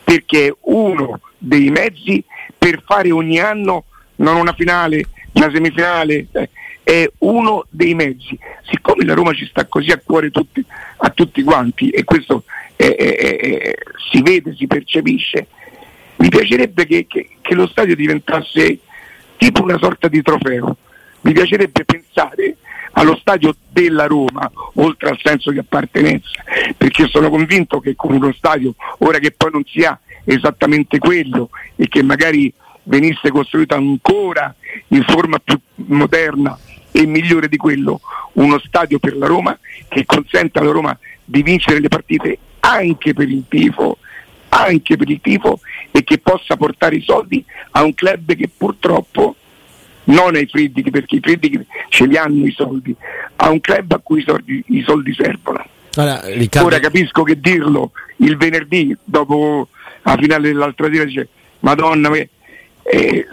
perché 0.02 0.46
è 0.46 0.54
uno 0.62 1.20
dei 1.38 1.70
mezzi 1.70 2.22
per 2.56 2.82
fare 2.86 3.10
ogni 3.10 3.40
anno 3.40 3.84
non 4.16 4.36
una 4.36 4.52
finale, 4.52 5.04
una 5.32 5.50
semifinale, 5.50 6.26
eh, 6.32 6.50
è 6.84 7.10
uno 7.18 7.66
dei 7.70 7.94
mezzi. 7.94 8.38
Siccome 8.70 9.04
la 9.04 9.14
Roma 9.14 9.32
ci 9.32 9.46
sta 9.46 9.66
così 9.66 9.90
a 9.90 10.00
cuore 10.02 10.30
tutti, 10.30 10.64
a 10.98 11.10
tutti 11.10 11.42
quanti 11.42 11.90
e 11.90 12.04
questo 12.04 12.44
è- 12.76 12.94
è- 12.94 13.74
si 14.10 14.22
vede, 14.22 14.54
si 14.54 14.66
percepisce, 14.66 15.48
mi 16.24 16.30
piacerebbe 16.30 16.86
che, 16.86 17.06
che- 17.06 17.28
che 17.42 17.54
lo 17.54 17.66
stadio 17.66 17.94
diventasse 17.94 18.78
tipo 19.36 19.62
una 19.62 19.76
sorta 19.76 20.08
di 20.08 20.22
trofeo. 20.22 20.74
Mi 21.20 21.32
piacerebbe 21.32 21.84
pensare 21.84 22.56
allo 22.92 23.16
stadio 23.16 23.54
della 23.70 24.06
Roma, 24.06 24.50
oltre 24.74 25.10
al 25.10 25.18
senso 25.22 25.50
di 25.50 25.58
appartenenza, 25.58 26.30
perché 26.78 27.08
sono 27.08 27.28
convinto 27.28 27.78
che 27.80 27.94
con 27.94 28.14
uno 28.14 28.32
stadio, 28.32 28.74
ora 28.98 29.18
che 29.18 29.32
poi 29.32 29.50
non 29.52 29.64
sia 29.66 29.98
esattamente 30.24 30.98
quello 30.98 31.50
e 31.76 31.88
che 31.88 32.02
magari 32.02 32.50
venisse 32.84 33.30
costruito 33.30 33.74
ancora 33.74 34.54
in 34.88 35.02
forma 35.06 35.38
più 35.38 35.58
moderna 35.74 36.58
e 36.90 37.04
migliore 37.04 37.48
di 37.48 37.58
quello, 37.58 38.00
uno 38.34 38.58
stadio 38.60 38.98
per 38.98 39.14
la 39.16 39.26
Roma 39.26 39.58
che 39.88 40.06
consenta 40.06 40.60
alla 40.60 40.70
Roma 40.70 40.96
di 41.22 41.42
vincere 41.42 41.80
le 41.80 41.88
partite 41.88 42.38
anche 42.60 43.12
per 43.12 43.28
il 43.28 43.44
tifo, 43.46 43.98
anche 44.54 44.96
per 44.96 45.10
il 45.10 45.20
tifo 45.20 45.60
e 45.90 46.04
che 46.04 46.18
possa 46.18 46.56
portare 46.56 46.96
i 46.96 47.02
soldi 47.02 47.44
a 47.72 47.82
un 47.82 47.94
club 47.94 48.34
che 48.34 48.48
purtroppo 48.54 49.36
non 50.04 50.34
ai 50.34 50.46
Friedrich 50.46 50.90
perché 50.90 51.16
i 51.16 51.20
Friedrich 51.20 51.66
ce 51.88 52.06
li 52.06 52.16
hanno 52.16 52.46
i 52.46 52.52
soldi, 52.52 52.94
a 53.36 53.50
un 53.50 53.60
club 53.60 53.92
a 53.92 54.00
cui 54.02 54.20
i 54.20 54.24
soldi, 54.26 54.62
i 54.68 54.82
soldi 54.86 55.14
servono. 55.14 55.64
Ora, 55.96 56.20
Riccardo, 56.24 56.68
Ora 56.68 56.78
capisco 56.78 57.22
che 57.22 57.38
dirlo 57.38 57.92
il 58.18 58.36
venerdì 58.36 58.96
dopo 59.02 59.68
la 60.02 60.16
finale 60.18 60.48
dell'altra 60.48 60.88
sera 60.90 61.04
dice 61.04 61.28
Madonna, 61.60 62.10
eh, 62.12 62.28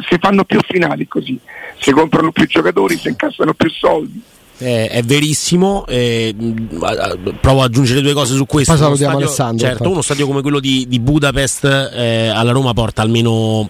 si 0.10 0.18
fanno 0.20 0.44
più 0.46 0.60
finali 0.66 1.08
così, 1.08 1.38
si 1.80 1.92
comprano 1.92 2.32
più 2.32 2.46
giocatori, 2.48 2.96
si 2.98 3.10
incassano 3.10 3.54
più 3.54 3.70
soldi. 3.70 4.22
Eh, 4.62 4.88
è 4.88 5.02
verissimo. 5.04 5.86
eh, 5.88 6.34
provo 7.40 7.62
ad 7.62 7.70
aggiungere 7.70 8.02
due 8.02 8.14
cose 8.14 8.36
su 8.36 8.46
questo. 8.46 8.72
Poi 8.74 8.82
Uno 8.82 8.96
salutiamo 8.96 9.12
stadio- 9.20 9.28
Alessandro, 9.28 9.68
Certo, 9.68 9.90
uno 9.90 10.02
stadio 10.02 10.28
come 10.28 10.42
quello 10.42 10.60
di, 10.60 10.86
di 10.88 11.00
Budapest 11.00 11.64
eh, 11.94 12.28
alla 12.28 12.52
Roma 12.52 12.74
porta 12.74 13.02
almeno 13.02 13.70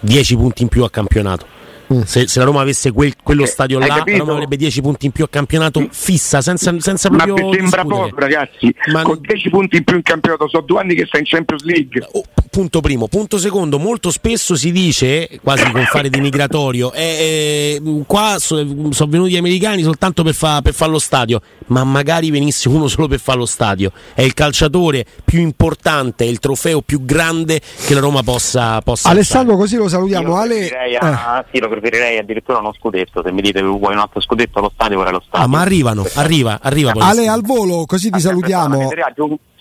10 0.00 0.36
punti 0.36 0.62
in 0.62 0.68
più 0.68 0.82
a 0.84 0.90
campionato. 0.90 1.46
Mm. 1.92 2.02
Se, 2.02 2.26
se, 2.26 2.38
la 2.38 2.44
Roma 2.44 2.60
avesse 2.60 2.90
quel, 2.90 3.14
quello 3.22 3.42
eh, 3.42 3.46
stadio 3.46 3.78
là, 3.78 3.86
capito? 3.86 4.18
la 4.18 4.18
Roma 4.18 4.32
avrebbe 4.34 4.56
10 4.56 4.80
punti 4.80 5.06
in 5.06 5.12
più 5.12 5.24
a 5.24 5.28
campionato 5.28 5.80
mm. 5.80 5.86
fissa, 5.90 6.40
senza, 6.40 6.74
senza 6.78 7.10
Ma 7.10 7.24
proprio. 7.24 7.52
sembra 7.52 7.82
discutere. 7.82 8.08
poco, 8.08 8.20
ragazzi. 8.20 8.74
Ma... 8.92 9.02
Con 9.02 9.18
10 9.20 9.50
punti 9.50 9.76
in 9.76 9.84
più 9.84 9.96
in 9.96 10.02
campionato, 10.02 10.48
sono 10.48 10.64
due 10.64 10.80
anni 10.80 10.94
che 10.94 11.06
sta 11.06 11.18
in 11.18 11.24
Champions 11.24 11.62
League. 11.64 12.06
Oh, 12.12 12.22
punto 12.52 12.80
primo. 12.80 13.08
Punto 13.08 13.38
secondo, 13.38 13.78
molto 13.78 14.10
spesso 14.10 14.54
si 14.54 14.72
dice, 14.72 15.28
quasi 15.42 15.70
con 15.70 15.84
fare 15.84 16.10
di 16.10 16.20
migratorio, 16.20 16.92
eh, 16.92 17.80
eh, 17.82 18.02
qua 18.06 18.36
so, 18.38 18.56
sono 18.90 19.10
venuti 19.10 19.32
gli 19.32 19.36
americani 19.36 19.82
soltanto 19.82 20.22
per, 20.22 20.34
fa, 20.34 20.60
per 20.62 20.74
fare 20.74 20.90
lo 20.90 20.98
stadio, 20.98 21.40
ma 21.68 21.82
magari 21.84 22.30
venisse 22.30 22.68
uno 22.68 22.88
solo 22.88 23.08
per 23.08 23.20
fare 23.20 23.38
lo 23.38 23.46
stadio. 23.46 23.90
È 24.14 24.22
il 24.22 24.34
calciatore 24.34 25.06
più 25.24 25.40
importante, 25.40 26.24
è 26.24 26.28
il 26.28 26.38
trofeo 26.38 26.82
più 26.82 27.04
grande 27.04 27.60
che 27.86 27.94
la 27.94 28.00
Roma 28.00 28.22
possa. 28.22 28.80
possa 28.82 29.08
Alessandro, 29.08 29.56
così 29.56 29.76
lo 29.76 29.88
salutiamo. 29.88 30.28
Io 30.28 30.36
Ale... 30.36 30.68
a... 30.98 31.38
eh. 31.38 31.44
Sì, 31.52 31.58
lo 31.58 31.68
preferirei 31.82 32.18
addirittura 32.18 32.58
uno 32.58 32.72
scudetto. 32.72 33.22
Se 33.24 33.32
mi 33.32 33.42
dite 33.42 33.60
vuoi 33.60 33.92
un 33.92 33.98
altro 33.98 34.20
scudetto 34.20 34.60
allo 34.60 34.70
stadio, 34.72 34.98
vorrei 34.98 35.12
lo 35.12 35.22
stadio. 35.26 35.44
Ah, 35.44 35.48
ma 35.48 35.60
arrivano, 35.60 36.06
arriva, 36.14 36.60
arriva. 36.62 36.92
Ale, 36.96 37.26
al 37.26 37.42
volo, 37.42 37.84
così 37.86 38.10
ti 38.10 38.20
salutiamo. 38.20 38.88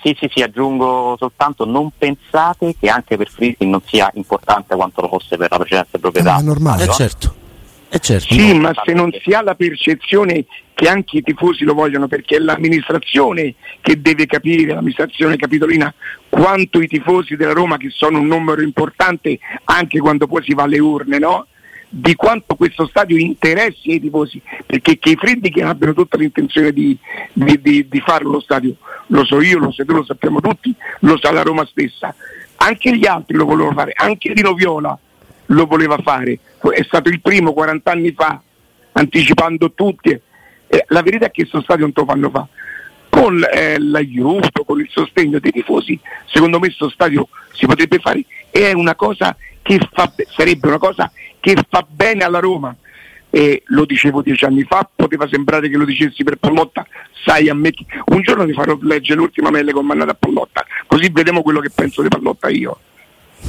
Sì, 0.03 0.15
sì, 0.19 0.29
sì, 0.33 0.41
aggiungo 0.41 1.15
soltanto 1.17 1.65
non 1.65 1.91
pensate 1.95 2.75
che 2.79 2.89
anche 2.89 3.17
per 3.17 3.29
Friedkin 3.29 3.69
non 3.69 3.81
sia 3.85 4.09
importante 4.15 4.75
quanto 4.75 5.01
lo 5.01 5.07
fosse 5.07 5.37
per 5.37 5.51
la 5.51 5.57
precedente 5.57 5.99
proprietà. 5.99 6.37
Eh, 6.37 6.39
è 6.39 6.43
normale. 6.43 6.83
Eh, 6.83 6.89
certo. 6.89 7.35
Eh 7.89 7.99
certo. 7.99 8.33
Sì, 8.33 8.53
ma 8.53 8.71
se 8.83 8.93
non 8.93 9.11
si 9.21 9.31
ha 9.33 9.43
la 9.43 9.53
percezione 9.53 10.45
che 10.73 10.87
anche 10.87 11.17
i 11.17 11.21
tifosi 11.21 11.65
lo 11.65 11.73
vogliono, 11.73 12.07
perché 12.07 12.37
è 12.37 12.39
l'amministrazione 12.39 13.53
che 13.81 14.01
deve 14.01 14.25
capire, 14.25 14.73
l'amministrazione 14.73 15.35
capitolina, 15.35 15.93
quanto 16.29 16.81
i 16.81 16.87
tifosi 16.87 17.35
della 17.35 17.53
Roma, 17.53 17.77
che 17.77 17.89
sono 17.91 18.17
un 18.17 18.25
numero 18.25 18.61
importante 18.61 19.37
anche 19.65 19.99
quando 19.99 20.25
poi 20.25 20.41
si 20.43 20.55
va 20.55 20.63
alle 20.63 20.79
urne, 20.79 21.19
no? 21.19 21.45
Di 21.93 22.15
quanto 22.15 22.55
questo 22.55 22.87
stadio 22.87 23.17
interessi 23.17 23.91
ai 23.91 23.99
tifosi, 23.99 24.41
perché 24.65 24.97
che 24.97 25.09
i 25.09 25.15
freddi 25.17 25.51
che 25.51 25.61
abbiano 25.61 25.93
tutta 25.93 26.15
l'intenzione 26.15 26.71
di, 26.71 26.97
di, 27.33 27.59
di, 27.61 27.87
di 27.89 27.99
farlo 27.99 28.31
lo 28.31 28.39
stadio, 28.39 28.75
lo 29.07 29.25
so 29.25 29.41
io, 29.41 29.59
lo 29.59 29.73
tu, 29.73 29.83
lo 29.93 30.05
sappiamo 30.05 30.39
tutti, 30.39 30.73
lo 31.01 31.17
sa 31.19 31.33
la 31.33 31.41
Roma 31.41 31.65
stessa, 31.65 32.15
anche 32.55 32.95
gli 32.95 33.05
altri 33.05 33.35
lo 33.35 33.43
volevano 33.43 33.75
fare, 33.75 33.91
anche 33.93 34.33
Dino 34.33 34.53
Viola 34.53 34.97
lo 35.47 35.65
voleva 35.65 35.97
fare, 35.97 36.39
è 36.59 36.83
stato 36.83 37.09
il 37.09 37.19
primo 37.19 37.51
40 37.51 37.91
anni 37.91 38.13
fa, 38.13 38.41
anticipando 38.93 39.73
tutti, 39.73 40.09
eh, 40.11 40.85
la 40.87 41.01
verità 41.01 41.25
è 41.25 41.31
che 41.31 41.41
questo 41.41 41.61
stadio 41.61 41.83
non 41.83 41.93
lo 41.93 42.05
fanno 42.05 42.29
fa. 42.29 42.47
Con 43.09 43.45
eh, 43.51 43.77
l'aiuto, 43.77 44.63
con 44.63 44.79
il 44.79 44.87
sostegno 44.89 45.39
dei 45.39 45.51
tifosi, 45.51 45.99
secondo 46.27 46.57
me 46.57 46.67
questo 46.67 46.89
stadio 46.89 47.27
si 47.51 47.65
potrebbe 47.65 47.99
fare. 47.99 48.23
E 48.49 48.69
è 48.69 48.71
una 48.71 48.95
cosa 48.95 49.35
che 49.61 49.79
fa, 49.91 50.09
sarebbe 50.29 50.67
una 50.67 50.77
cosa 50.77 51.11
che 51.41 51.57
fa 51.67 51.85
bene 51.87 52.23
alla 52.23 52.39
Roma. 52.39 52.73
E 53.33 53.63
lo 53.67 53.85
dicevo 53.85 54.21
dieci 54.21 54.43
anni 54.43 54.63
fa, 54.63 54.89
poteva 54.93 55.25
sembrare 55.25 55.69
che 55.69 55.77
lo 55.77 55.85
dicessi 55.85 56.21
per 56.21 56.35
Pallotta, 56.35 56.85
sai 57.23 57.47
a 57.47 57.53
me, 57.53 57.71
un 58.07 58.21
giorno 58.21 58.45
ti 58.45 58.51
farò 58.51 58.77
leggere 58.81 59.19
l'ultima 59.19 59.49
mail 59.49 59.71
comandata 59.71 60.11
a 60.11 60.15
Pallotta, 60.15 60.65
così 60.85 61.09
vediamo 61.13 61.41
quello 61.41 61.61
che 61.61 61.69
penso 61.73 62.01
di 62.01 62.09
Pallotta 62.09 62.49
io. 62.49 62.77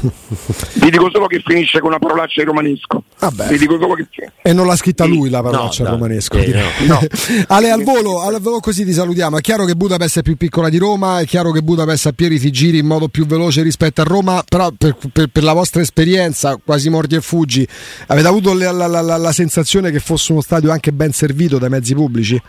Vi 0.01 0.91
dico 0.91 1.11
solo 1.13 1.27
che 1.27 1.43
finisce 1.45 1.79
con 1.79 1.91
una 1.91 1.99
parolaccia 1.99 2.41
in 2.41 2.47
romanesco. 2.47 3.05
Vi 3.49 3.59
dico 3.59 3.79
solo 3.79 3.95
che. 3.95 4.07
E 4.43 4.53
non 4.53 4.67
l'ha 4.67 4.77
scritta 4.77 5.05
lui 5.05 5.29
la 5.29 5.43
parolaccia 5.43 5.85
no, 5.85 5.91
romanesco. 5.91 6.39
Eh, 6.39 6.53
no. 6.53 6.63
no. 6.95 7.01
Ale 7.49 7.71
al 7.71 7.83
volo, 7.83 8.23
al 8.23 8.41
volo 8.41 8.61
così 8.61 8.85
ti 8.85 8.93
salutiamo. 8.93 9.39
È 9.39 9.41
chiaro 9.41 9.65
che 9.65 9.75
Budapest 9.75 10.21
è 10.21 10.23
più 10.23 10.37
piccola 10.37 10.69
di 10.69 10.79
Roma, 10.79 11.21
è 11.21 11.27
chiaro 11.27 11.53
che 11.53 11.63
Budapest 11.63 12.07
a 12.07 12.13
piedi 12.13 12.39
ti 12.39 12.51
giri 12.51 12.79
in 12.79 12.87
modo 12.87 13.09
più 13.09 13.27
veloce 13.27 13.63
rispetto 13.63 14.01
a 14.01 14.05
Roma, 14.05 14.43
però 14.49 14.71
per, 14.77 14.97
per, 15.13 15.29
per 15.29 15.43
la 15.43 15.53
vostra 15.53 15.83
esperienza, 15.83 16.59
quasi 16.65 16.89
mordi 16.89 17.15
e 17.15 17.21
fuggi, 17.21 17.67
avete 18.07 18.27
avuto 18.27 18.55
la, 18.55 18.73
la, 18.73 18.87
la, 18.87 19.17
la 19.17 19.33
sensazione 19.33 19.91
che 19.91 20.01
fosse 20.01 20.33
uno 20.33 20.41
stadio 20.41 20.73
anche 20.73 20.93
ben 20.93 21.13
servito 21.13 21.59
dai 21.59 21.69
mezzi 21.69 21.95
pubblici? 21.95 22.41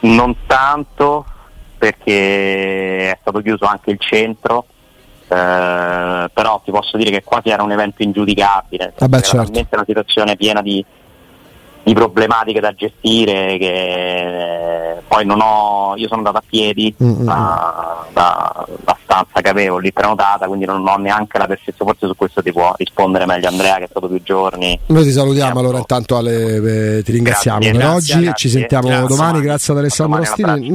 Non 0.00 0.36
tanto, 0.46 1.24
perché 1.78 3.10
è 3.10 3.18
stato 3.20 3.40
chiuso 3.40 3.64
anche 3.64 3.90
il 3.90 3.98
centro 4.00 4.66
eh, 5.28 6.30
però 6.32 6.60
ti 6.64 6.70
posso 6.70 6.96
dire 6.96 7.10
che 7.10 7.22
quasi 7.22 7.48
era 7.48 7.62
un 7.62 7.72
evento 7.72 8.02
ingiudicabile, 8.02 8.92
Vabbè, 8.98 9.16
era 9.16 9.24
certo. 9.24 9.44
talmente 9.44 9.74
una 9.74 9.84
situazione 9.86 10.36
piena 10.36 10.62
di, 10.62 10.84
di 11.82 11.94
problematiche 11.94 12.60
da 12.60 12.72
gestire 12.72 13.56
che 13.58 14.96
eh, 14.96 15.02
poi 15.06 15.24
non 15.26 15.40
ho, 15.40 15.94
io 15.96 16.06
sono 16.06 16.18
andato 16.18 16.38
a 16.38 16.42
piedi 16.46 16.94
Mm-mm. 17.02 17.24
da, 17.24 18.06
da, 18.12 18.66
da 18.82 18.96
stanza 19.02 19.40
che 19.40 19.48
avevo 19.48 19.78
lì 19.78 19.92
prenotata, 19.92 20.46
quindi 20.46 20.64
non 20.64 20.86
ho 20.86 20.96
neanche 20.96 21.38
la 21.38 21.46
percezione, 21.46 21.92
forse 21.92 22.06
su 22.06 22.16
questo 22.16 22.42
ti 22.42 22.52
può 22.52 22.72
rispondere 22.76 23.26
meglio 23.26 23.48
Andrea 23.48 23.76
che 23.76 23.84
è 23.84 23.88
stato 23.88 24.08
più 24.08 24.20
giorni. 24.22 24.78
Noi 24.86 25.04
ti 25.04 25.12
salutiamo 25.12 25.60
allora 25.60 25.78
intanto 25.78 26.16
Ale, 26.16 26.96
eh, 26.98 27.02
ti 27.02 27.12
ringraziamo 27.12 27.58
Grazie, 27.58 27.78
per 27.78 27.86
grazie, 27.86 28.14
oggi, 28.14 28.24
grazie. 28.24 28.48
ci 28.48 28.56
sentiamo 28.56 29.06
domani, 29.06 29.40
grazie 29.40 29.72
ad 29.72 29.78
Alessandro 29.78 30.22
Domani 30.24 30.70